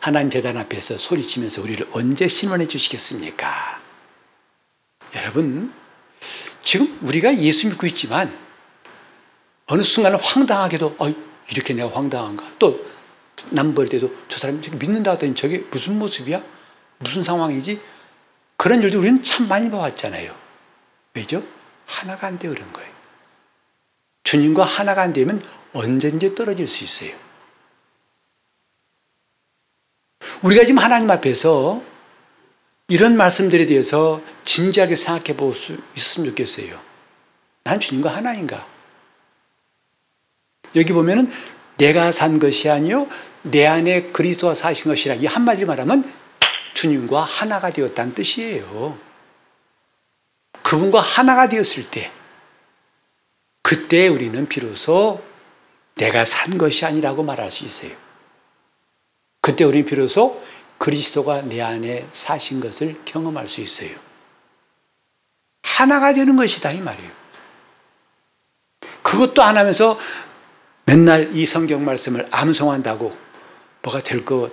하나님 0.00 0.32
재단 0.32 0.56
앞에서 0.56 0.98
소리치면서 0.98 1.62
우리를 1.62 1.86
언제 1.92 2.26
신원해 2.26 2.66
주시겠습니까? 2.66 3.80
여러분, 5.14 5.72
지금 6.60 6.98
우리가 7.02 7.38
예수 7.38 7.68
믿고 7.68 7.86
있지만 7.86 8.36
어느 9.66 9.82
순간은 9.82 10.18
황당하게도 10.18 10.96
어, 10.98 11.14
이렇게 11.48 11.72
내가 11.72 11.96
황당한가? 11.96 12.54
또 12.58 12.84
남벌 13.50 13.90
때도 13.90 14.12
저 14.26 14.38
사람이 14.38 14.60
믿는다 14.72 15.12
하더니 15.12 15.36
저게 15.36 15.58
무슨 15.70 16.00
모습이야? 16.00 16.42
무슨 16.98 17.22
상황이지? 17.22 17.80
그런 18.56 18.82
일도 18.82 18.98
우리는 18.98 19.22
참 19.22 19.46
많이 19.46 19.70
봐왔잖아요. 19.70 20.34
왜죠? 21.14 21.44
하나가 21.86 22.26
안 22.26 22.40
되어 22.40 22.50
그런 22.50 22.72
거예요. 22.72 22.87
주님과 24.28 24.62
하나가 24.62 25.00
안 25.00 25.14
되면 25.14 25.40
언제든지 25.72 26.34
떨어질 26.34 26.68
수 26.68 26.84
있어요. 26.84 27.16
우리가 30.42 30.64
지금 30.64 30.78
하나님 30.78 31.10
앞에서 31.10 31.82
이런 32.88 33.16
말씀들에 33.16 33.64
대해서 33.64 34.20
진지하게 34.44 34.96
생각해 34.96 35.34
볼 35.34 35.54
수 35.54 35.78
있으면 35.96 36.28
좋겠어요. 36.28 36.78
난 37.64 37.80
주님과 37.80 38.14
하나인가? 38.14 38.66
여기 40.74 40.92
보면은 40.92 41.32
내가 41.78 42.12
산 42.12 42.38
것이 42.38 42.68
아니요 42.68 43.08
내 43.40 43.66
안에 43.66 44.12
그리스도가 44.12 44.52
사신 44.52 44.90
것이라 44.90 45.14
이 45.14 45.24
한마디로 45.24 45.66
말하면 45.66 46.04
주님과 46.74 47.24
하나가 47.24 47.70
되었다는 47.70 48.12
뜻이에요. 48.12 48.98
그분과 50.62 51.00
하나가 51.00 51.48
되었을 51.48 51.90
때 51.90 52.12
그때 53.68 54.08
우리는 54.08 54.48
비로소 54.48 55.22
내가 55.96 56.24
산 56.24 56.56
것이 56.56 56.86
아니라고 56.86 57.22
말할 57.22 57.50
수 57.50 57.66
있어요. 57.66 57.94
그때 59.42 59.62
우리는 59.62 59.84
비로소 59.84 60.42
그리스도가 60.78 61.42
내 61.42 61.60
안에 61.60 62.08
사신 62.12 62.60
것을 62.60 62.98
경험할 63.04 63.46
수 63.46 63.60
있어요. 63.60 63.90
하나가 65.62 66.14
되는 66.14 66.34
것이다 66.34 66.70
이 66.70 66.80
말이에요. 66.80 67.10
그것도 69.02 69.42
안 69.42 69.58
하면서 69.58 69.98
맨날 70.86 71.36
이 71.36 71.44
성경 71.44 71.84
말씀을 71.84 72.26
암송한다고 72.30 73.14
뭐가 73.82 74.02
될 74.02 74.24
것 74.24 74.50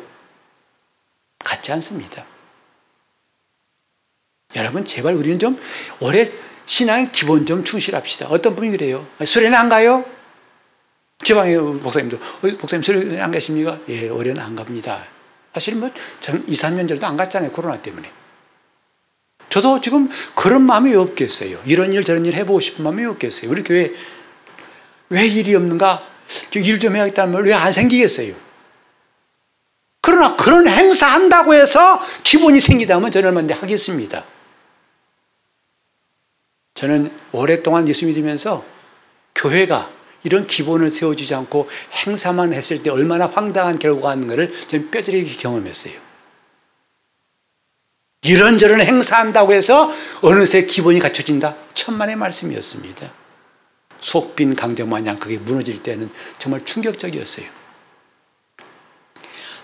같지 1.39 1.71
않습니다. 1.71 2.25
여러분 4.57 4.83
제발 4.83 5.13
우리는 5.13 5.39
좀 5.39 5.57
올해 6.01 6.29
신앙 6.65 7.11
기본 7.11 7.45
좀 7.45 7.63
충실합시다. 7.63 8.27
어떤 8.29 8.55
분이 8.55 8.71
그래요? 8.71 9.05
수련회 9.23 9.55
안 9.55 9.69
가요? 9.69 10.03
지방에 11.23 11.55
목사님도 11.55 12.17
어, 12.17 12.47
목사님 12.59 12.81
수련회 12.83 13.21
안 13.21 13.31
가십니까? 13.31 13.77
예, 13.89 14.09
올해는 14.09 14.41
안 14.41 14.55
갑니다. 14.55 15.03
사실 15.53 15.75
뭐 15.75 15.89
2, 15.89 16.51
3년 16.53 16.87
전에도 16.87 17.05
안 17.07 17.15
갔잖아요. 17.17 17.51
코로나 17.51 17.81
때문에. 17.81 18.11
저도 19.49 19.79
지금 19.79 20.09
그런 20.35 20.63
마음이 20.63 20.93
없겠어요. 20.95 21.61
이런 21.65 21.93
일 21.93 22.03
저런 22.03 22.25
일 22.25 22.33
해보고 22.33 22.59
싶은 22.59 22.83
마음이 22.83 23.05
없겠어요. 23.05 23.49
우리 23.51 23.63
교회 23.63 23.93
왜 25.09 25.25
일이 25.27 25.55
없는가? 25.55 26.01
일 26.55 26.79
좀 26.79 26.95
해야겠다는 26.95 27.31
말 27.33 27.43
왜 27.45 27.53
안 27.53 27.71
생기겠어요? 27.71 28.33
그러나 30.01 30.35
그런 30.35 30.67
행사 30.67 31.07
한다고 31.07 31.53
해서 31.53 31.99
기본이 32.23 32.59
생기다면 32.59 33.11
저는 33.11 33.29
얼마나 33.29 33.55
하겠습니다. 33.55 34.23
저는 36.75 37.09
오랫동안 37.31 37.87
예수 37.87 38.05
믿으면서 38.05 38.63
교회가 39.33 39.89
이런 40.23 40.45
기본을 40.45 40.89
세워주지 40.89 41.33
않고 41.33 41.69
행사만 42.05 42.53
했을 42.53 42.83
때 42.83 42.89
얼마나 42.89 43.27
황당한 43.27 43.79
결과가 43.79 44.13
있는가를 44.13 44.51
저는 44.67 44.91
뼈저리게 44.91 45.37
경험했어요. 45.37 45.93
이런저런 48.23 48.81
행사한다고 48.81 49.53
해서 49.53 49.91
어느새 50.21 50.65
기본이 50.65 50.99
갖춰진다? 50.99 51.55
천만의 51.75 52.15
말씀이었습니다. 52.17 53.11
속빈 53.99 54.55
강정 54.55 54.89
마냥 54.89 55.17
그게 55.17 55.37
무너질 55.37 55.81
때는 55.81 56.09
정말 56.39 56.65
충격적이었어요. 56.65 57.45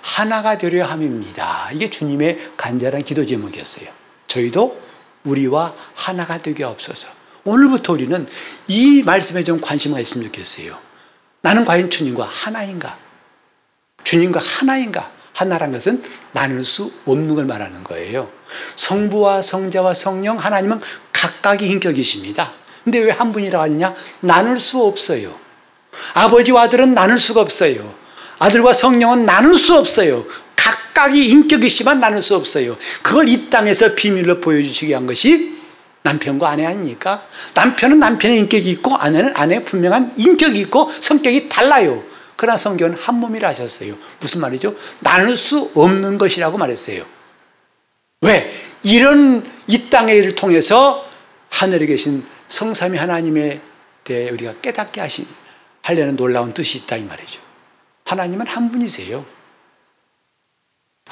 하나가 0.01 0.57
되려 0.57 0.85
함입니다. 0.85 1.69
이게 1.73 1.89
주님의 1.89 2.51
간절한 2.55 3.01
기도 3.01 3.25
제목이었어요. 3.25 3.89
저희도 4.27 4.90
우리와 5.23 5.73
하나가 5.95 6.37
되게 6.41 6.63
없어서 6.63 7.09
오늘부터 7.43 7.93
우리는 7.93 8.27
이 8.67 9.03
말씀에 9.03 9.43
좀 9.43 9.59
관심을 9.59 9.97
가졌으면 9.97 10.27
좋겠어요. 10.27 10.77
나는 11.41 11.65
과연 11.65 11.89
주님과 11.89 12.25
하나인가? 12.25 12.97
주님과 14.03 14.39
하나인가? 14.39 15.11
하나란 15.33 15.71
것은 15.71 16.03
나눌 16.33 16.63
수 16.63 16.91
없는 17.05 17.35
걸 17.35 17.45
말하는 17.45 17.83
거예요. 17.83 18.29
성부와 18.75 19.41
성자와 19.41 19.93
성령 19.93 20.37
하나님은 20.37 20.81
각각의 21.13 21.67
인격이십니다. 21.69 22.51
근데 22.83 22.99
왜 22.99 23.11
한 23.11 23.31
분이라고 23.31 23.63
하느냐? 23.63 23.95
나눌 24.19 24.59
수 24.59 24.83
없어요. 24.83 25.35
아버지와 26.13 26.63
아들은 26.63 26.93
나눌 26.93 27.17
수가 27.17 27.41
없어요. 27.41 28.01
아들과 28.39 28.73
성령은 28.73 29.25
나눌 29.25 29.57
수 29.57 29.75
없어요. 29.77 30.25
각각의 30.61 31.25
인격이시만 31.27 31.99
나눌 31.99 32.21
수 32.21 32.35
없어요. 32.35 32.77
그걸 33.01 33.27
이 33.27 33.49
땅에서 33.49 33.95
비밀로 33.95 34.39
보여주시기 34.41 34.89
위한 34.89 35.07
것이 35.07 35.59
남편과 36.03 36.49
아내 36.49 36.65
아닙니까? 36.65 37.25
남편은 37.55 37.99
남편의 37.99 38.39
인격이 38.39 38.69
있고 38.71 38.95
아내는 38.95 39.35
아내의 39.35 39.65
분명한 39.65 40.13
인격이 40.17 40.59
있고 40.61 40.91
성격이 40.99 41.49
달라요. 41.49 42.03
그러나 42.35 42.57
성경은 42.57 42.95
한 42.95 43.15
몸이라 43.15 43.49
하셨어요. 43.49 43.95
무슨 44.19 44.41
말이죠? 44.41 44.75
나눌 44.99 45.35
수 45.35 45.71
없는 45.75 46.17
것이라고 46.17 46.57
말했어요. 46.57 47.05
왜? 48.21 48.53
이런 48.83 49.43
이 49.67 49.89
땅의 49.89 50.17
일을 50.17 50.35
통해서 50.35 51.07
하늘에 51.49 51.85
계신 51.85 52.23
성삼위 52.47 52.97
하나님에 52.97 53.61
대해 54.03 54.29
우리가 54.29 54.55
깨닫게 54.61 55.01
하시, 55.01 55.27
하려는 55.81 56.15
놀라운 56.15 56.53
뜻이 56.53 56.79
있다 56.79 56.97
이 56.97 57.03
말이죠. 57.03 57.41
하나님은 58.05 58.47
한 58.47 58.71
분이세요. 58.71 59.23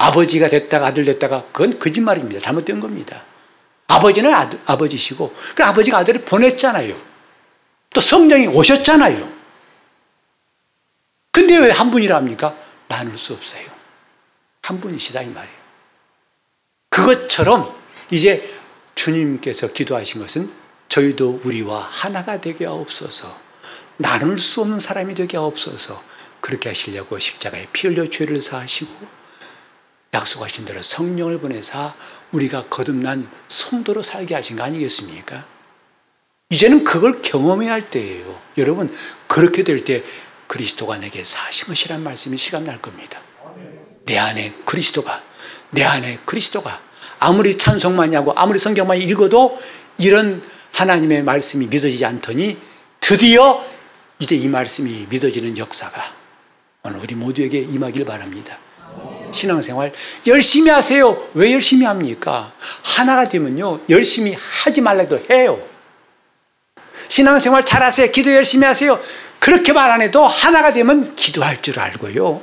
아버지가 0.00 0.48
됐다가 0.48 0.86
아들 0.86 1.04
됐다가 1.04 1.44
그건 1.52 1.78
거짓말입니다. 1.78 2.40
잘못된 2.40 2.80
겁니다. 2.80 3.22
아버지는 3.86 4.32
아들, 4.32 4.58
아버지시고 4.64 5.34
그 5.54 5.62
아버지가 5.62 5.98
아들을 5.98 6.22
보냈잖아요. 6.22 6.96
또 7.92 8.00
성령이 8.00 8.46
오셨잖아요. 8.46 9.30
근데 11.32 11.58
왜 11.58 11.70
한 11.70 11.90
분이라 11.90 12.16
합니까? 12.16 12.56
나눌 12.88 13.16
수 13.18 13.34
없어요. 13.34 13.66
한 14.62 14.80
분이시다 14.80 15.20
이 15.20 15.26
말이에요. 15.28 15.60
그것처럼 16.88 17.70
이제 18.10 18.54
주님께서 18.94 19.72
기도하신 19.74 20.22
것은 20.22 20.50
저희도 20.88 21.42
우리와 21.44 21.86
하나가 21.90 22.40
되게 22.40 22.64
하옵소서. 22.64 23.38
나눌 23.98 24.38
수 24.38 24.62
없는 24.62 24.80
사람이 24.80 25.14
되게 25.14 25.36
하옵소서. 25.36 26.02
그렇게 26.40 26.70
하시려고 26.70 27.18
십자가에 27.18 27.66
피 27.70 27.88
흘려 27.88 28.08
죄를 28.08 28.40
사하시고 28.40 29.19
약속하신 30.12 30.64
대로 30.64 30.82
성령을 30.82 31.38
보내사 31.38 31.94
우리가 32.32 32.66
거듭난 32.68 33.28
성도로 33.48 34.02
살게 34.02 34.34
하신 34.34 34.56
거 34.56 34.64
아니겠습니까? 34.64 35.44
이제는 36.50 36.84
그걸 36.84 37.22
경험해야 37.22 37.72
할 37.72 37.90
때예요. 37.90 38.40
여러분, 38.58 38.92
그렇게 39.28 39.62
될 39.62 39.84
때 39.84 40.02
그리스도가 40.48 40.98
내게 40.98 41.22
사신 41.22 41.68
것이란 41.68 42.02
말씀이 42.02 42.36
시간날 42.36 42.82
겁니다. 42.82 43.20
내 44.04 44.18
안에 44.18 44.52
그리스도가, 44.64 45.22
내 45.70 45.84
안에 45.84 46.18
그리스도가 46.24 46.80
아무리 47.20 47.56
찬송 47.56 47.94
많이 47.94 48.16
하고 48.16 48.32
아무리 48.34 48.58
성경 48.58 48.88
많이 48.88 49.04
읽어도 49.04 49.56
이런 49.98 50.42
하나님의 50.72 51.22
말씀이 51.22 51.66
믿어지지 51.66 52.04
않더니 52.04 52.58
드디어 52.98 53.64
이제 54.18 54.34
이 54.34 54.48
말씀이 54.48 55.06
믿어지는 55.08 55.56
역사가 55.56 56.14
오늘 56.82 56.98
우리 56.98 57.14
모두에게 57.14 57.60
임하길 57.60 58.04
바랍니다. 58.04 58.58
신앙생활 59.32 59.92
열심히 60.26 60.70
하세요. 60.70 61.28
왜 61.34 61.52
열심히 61.52 61.84
합니까? 61.86 62.52
하나가 62.82 63.28
되면요. 63.28 63.80
열심히 63.88 64.34
하지 64.34 64.80
말라도 64.80 65.18
해요. 65.30 65.60
신앙생활 67.08 67.64
잘하세요. 67.64 68.10
기도 68.12 68.32
열심히 68.32 68.66
하세요. 68.66 69.00
그렇게 69.38 69.72
말 69.72 69.90
안 69.90 70.02
해도 70.02 70.26
하나가 70.26 70.72
되면 70.72 71.14
기도할 71.16 71.60
줄 71.62 71.80
알고요. 71.80 72.42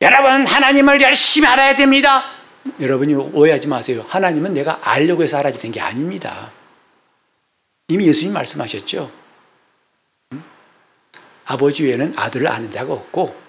여러분, 0.00 0.46
하나님을 0.46 1.00
열심히 1.00 1.46
알아야 1.46 1.76
됩니다. 1.76 2.22
여러분이 2.80 3.14
오해하지 3.14 3.68
마세요. 3.68 4.04
하나님은 4.08 4.54
내가 4.54 4.78
알려고 4.82 5.22
해서 5.22 5.38
알아지는 5.38 5.70
게 5.72 5.80
아닙니다. 5.80 6.50
이미 7.88 8.06
예수님 8.06 8.32
말씀하셨죠. 8.32 9.10
아버지 11.44 11.84
외에는 11.84 12.14
아들을 12.16 12.46
아는 12.48 12.70
자가 12.72 12.92
없고 12.92 13.41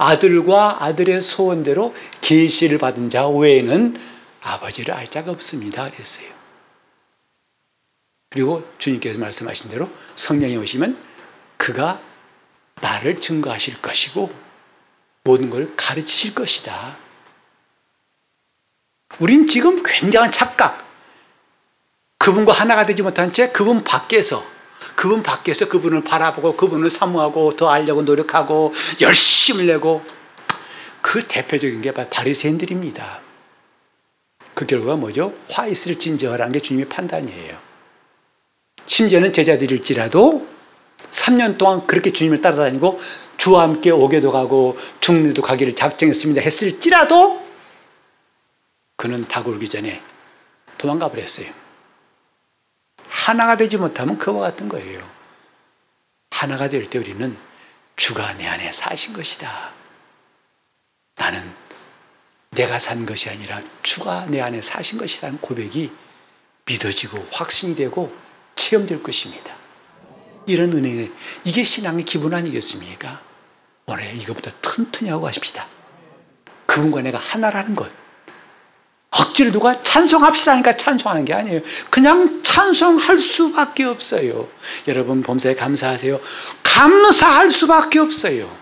아들과 0.00 0.82
아들의 0.82 1.20
소원대로 1.20 1.94
계시를 2.22 2.78
받은 2.78 3.10
자 3.10 3.28
외에는 3.28 3.94
아버지를 4.42 4.94
알 4.94 5.06
자가 5.06 5.30
없습니다. 5.30 5.90
그랬어요. 5.90 6.30
그리고 8.30 8.66
주님께서 8.78 9.18
말씀하신 9.18 9.70
대로 9.70 9.90
성령이 10.16 10.56
오시면 10.56 10.96
그가 11.58 12.00
나를 12.80 13.20
증거하실 13.20 13.82
것이고 13.82 14.32
모든 15.24 15.50
걸 15.50 15.70
가르치실 15.76 16.34
것이다. 16.34 16.96
우린 19.18 19.46
지금 19.46 19.82
굉장한 19.82 20.32
착각. 20.32 20.88
그분과 22.16 22.52
하나가 22.54 22.86
되지 22.86 23.02
못한 23.02 23.34
채 23.34 23.50
그분 23.50 23.84
밖에서 23.84 24.42
그분 25.00 25.22
밖에서 25.22 25.66
그분을 25.66 26.04
바라보고 26.04 26.56
그분을 26.56 26.90
사모하고 26.90 27.56
더 27.56 27.70
알려고 27.70 28.02
노력하고 28.02 28.74
열심을 29.00 29.66
내고 29.66 30.04
그 31.00 31.26
대표적인 31.26 31.80
게 31.80 31.90
바리새인들입니다. 31.90 33.20
그 34.52 34.66
결과가 34.66 34.96
뭐죠? 34.96 35.32
화 35.48 35.66
있을 35.66 35.98
진저라는 35.98 36.52
게 36.52 36.60
주님의 36.60 36.90
판단이에요. 36.90 37.56
심지어는 38.84 39.32
제자들일지라도 39.32 40.46
3년 41.10 41.56
동안 41.56 41.86
그렇게 41.86 42.12
주님을 42.12 42.42
따라다니고 42.42 43.00
주와 43.38 43.62
함께 43.62 43.90
오게도 43.90 44.30
가고 44.30 44.76
중리도 45.00 45.40
가기를 45.40 45.76
작정했습니다 45.76 46.42
했을지라도 46.42 47.42
그는 48.98 49.26
다 49.28 49.42
굴기 49.42 49.66
전에 49.70 50.02
도망가 50.76 51.10
버렸어요. 51.10 51.69
하나가 53.30 53.56
되지 53.56 53.76
못하면 53.76 54.18
그와 54.18 54.40
같은 54.40 54.68
거예요. 54.68 55.08
하나가 56.32 56.68
될 56.68 56.84
때 56.90 56.98
우리는 56.98 57.38
주가 57.94 58.32
내 58.34 58.44
안에 58.48 58.72
사신 58.72 59.12
것이다. 59.12 59.70
나는 61.16 61.54
내가 62.50 62.80
산 62.80 63.06
것이 63.06 63.30
아니라 63.30 63.60
주가 63.84 64.26
내 64.26 64.40
안에 64.40 64.60
사신 64.60 64.98
것이라는 64.98 65.38
고백이 65.40 65.92
믿어지고 66.66 67.24
확신이 67.30 67.76
되고 67.76 68.12
체험될 68.56 69.00
것입니다. 69.04 69.54
이런 70.46 70.72
은혜, 70.72 71.08
이게 71.44 71.62
신앙의 71.62 72.04
기분 72.04 72.34
아니겠습니까? 72.34 73.22
올해 73.86 74.12
이것보다 74.12 74.50
튼튼히 74.60 75.08
하고 75.08 75.22
가십시다. 75.22 75.68
그분과 76.66 77.02
내가 77.02 77.18
하나라는 77.18 77.76
것. 77.76 77.92
억지로 79.10 79.50
누가 79.50 79.82
찬송합시다 79.82 80.52
하니까 80.52 80.76
찬송하는 80.76 81.24
게 81.24 81.34
아니에요. 81.34 81.60
그냥 81.90 82.42
찬송할 82.42 83.18
수밖에 83.18 83.84
없어요. 83.84 84.48
여러분 84.86 85.22
범사에 85.22 85.54
감사하세요. 85.54 86.20
감사할 86.62 87.50
수밖에 87.50 87.98
없어요. 87.98 88.56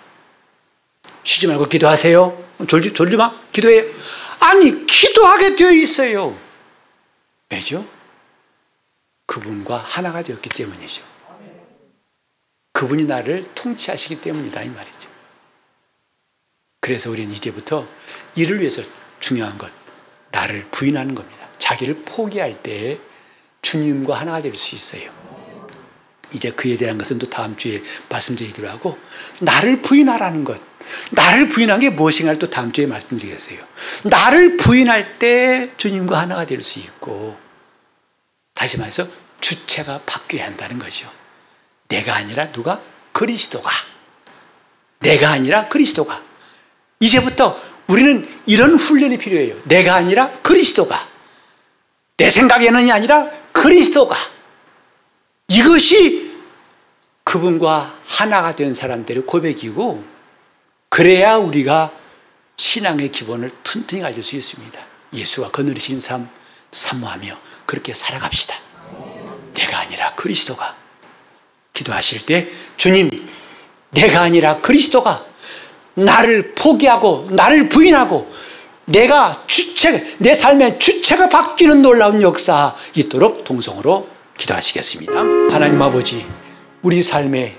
쉬지 1.23 1.47
말고 1.47 1.69
기도하세요. 1.69 2.45
졸지, 2.67 2.95
졸지 2.95 3.17
마. 3.17 3.39
기도해. 3.53 3.85
아니, 4.41 4.87
기도하게 4.87 5.57
되어 5.57 5.71
있어요. 5.73 6.37
왜죠? 7.51 7.87
그분과 9.27 9.77
하나가 9.77 10.23
되었기 10.23 10.49
때문이죠. 10.49 11.03
그분이 12.73 13.05
나를 13.05 13.51
통치하시기 13.55 14.21
때문이다. 14.23 14.63
이 14.63 14.69
말이죠. 14.71 15.09
그래서 16.81 17.11
우리는 17.11 17.33
이제부터 17.35 17.87
이를 18.35 18.61
위해서 18.61 18.83
중요한 19.21 19.59
것. 19.59 19.71
나를 20.31 20.67
부인하는 20.71 21.15
겁니다. 21.15 21.49
자기를 21.59 22.03
포기할 22.05 22.63
때 22.63 22.99
주님과 23.63 24.19
하나가 24.21 24.41
될 24.43 24.55
수 24.55 24.75
있어요. 24.75 25.11
이제 26.33 26.51
그에 26.51 26.77
대한 26.77 26.99
것은 26.99 27.19
또 27.19 27.29
다음 27.31 27.57
주에 27.57 27.83
말씀드리기로 28.11 28.69
하고 28.69 28.99
나를 29.41 29.81
부인하라는 29.83 30.45
것. 30.45 30.61
나를 31.11 31.49
부인한 31.49 31.81
게 31.81 31.91
무엇인가를 31.91 32.39
또 32.39 32.51
다음 32.51 32.71
주에 32.73 32.87
말씀드리겠어요. 32.87 33.59
나를 34.05 34.57
부인할 34.57 35.19
때 35.19 35.71
주님과 35.77 36.19
하나가 36.21 36.45
될 36.47 36.63
수 36.63 36.79
있고 36.81 37.39
다시 38.55 38.79
말해서 38.79 39.07
주체가 39.41 40.03
바뀌어야 40.05 40.47
한다는 40.47 40.79
거죠. 40.79 41.11
내가 41.89 42.15
아니라 42.17 42.53
누가? 42.53 42.81
그리스도가. 43.13 43.71
내가 45.01 45.31
아니라 45.31 45.69
그리스도가. 45.69 46.23
이제부터 47.01 47.59
우리는 47.89 48.29
이런 48.47 48.77
훈련이 48.77 49.19
필요해요. 49.19 49.57
내가 49.65 49.95
아니라 49.95 50.31
그리스도가. 50.43 51.09
내 52.17 52.31
생각에는이 52.31 52.93
아니라 52.93 53.31
그리스도가. 53.53 54.17
이것이 55.49 56.29
그분과 57.25 57.99
하나가 58.07 58.55
된 58.55 58.75
사람들의 58.75 59.25
고백이고, 59.25 60.05
그래야 60.91 61.37
우리가 61.37 61.91
신앙의 62.57 63.11
기본을 63.13 63.51
튼튼히 63.65 64.03
가질 64.03 64.23
수 64.23 64.37
있습니다. 64.37 64.81
예수가 65.13 65.51
거느리신 65.51 66.01
삶 66.01 66.29
사모하며 66.73 67.39
그렇게 67.67 67.95
살아갑시다. 67.95 68.55
내가 69.55 69.79
아니라 69.79 70.15
그리스도가. 70.15 70.77
기도하실 71.73 72.27
때, 72.27 72.51
주님, 72.77 73.11
내가 73.91 74.23
아니라 74.23 74.61
그리스도가 74.61 75.25
나를 76.05 76.55
포기하고 76.55 77.27
나를 77.31 77.69
부인하고 77.69 78.31
내가 78.85 79.45
주체, 79.47 80.17
내 80.19 80.35
삶의 80.35 80.79
주체가 80.79 81.29
바뀌는 81.29 81.83
놀라운 81.83 82.23
역사 82.23 82.75
있도록 82.95 83.45
동성으로 83.45 84.09
기도하시겠습니다. 84.39 85.13
하나님 85.53 85.83
아버지, 85.83 86.25
우리 86.83 87.03
삶에 87.03 87.57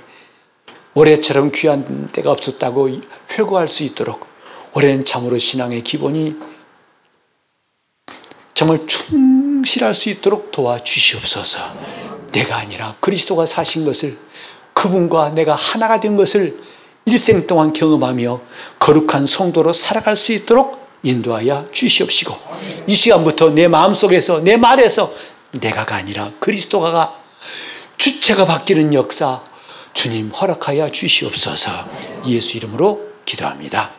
올해처럼 0.93 1.51
귀한 1.53 2.09
때가 2.11 2.31
없었다고 2.31 2.89
회고할 3.31 3.67
수 3.67 3.83
있도록 3.83 4.27
올해는 4.73 5.05
참으로 5.05 5.37
신앙의 5.37 5.83
기본이 5.83 6.35
정말 8.53 8.79
충실할 8.87 9.93
수 9.93 10.09
있도록 10.09 10.51
도와주시옵소서. 10.51 11.59
내가 12.31 12.57
아니라 12.57 12.95
그리스도가 12.99 13.45
사신 13.45 13.85
것을 13.85 14.17
그분과 14.73 15.29
내가 15.29 15.55
하나가 15.55 15.99
된 15.99 16.17
것을 16.17 16.59
일생 17.09 17.47
동안 17.47 17.73
경험하며 17.73 18.41
거룩한 18.79 19.27
성도로 19.27 19.73
살아갈 19.73 20.15
수 20.15 20.31
있도록 20.33 20.87
인도하여 21.03 21.67
주시옵시고 21.71 22.35
이 22.87 22.95
시간부터 22.95 23.49
내 23.51 23.67
마음속에서 23.67 24.39
내 24.41 24.57
말에서 24.57 25.11
내가가 25.51 25.95
아니라 25.95 26.31
그리스도가 26.39 27.13
주체가 27.97 28.45
바뀌는 28.45 28.93
역사 28.93 29.41
주님 29.93 30.29
허락하여 30.29 30.89
주시옵소서 30.89 31.71
예수 32.27 32.57
이름으로 32.57 33.09
기도합니다. 33.25 33.91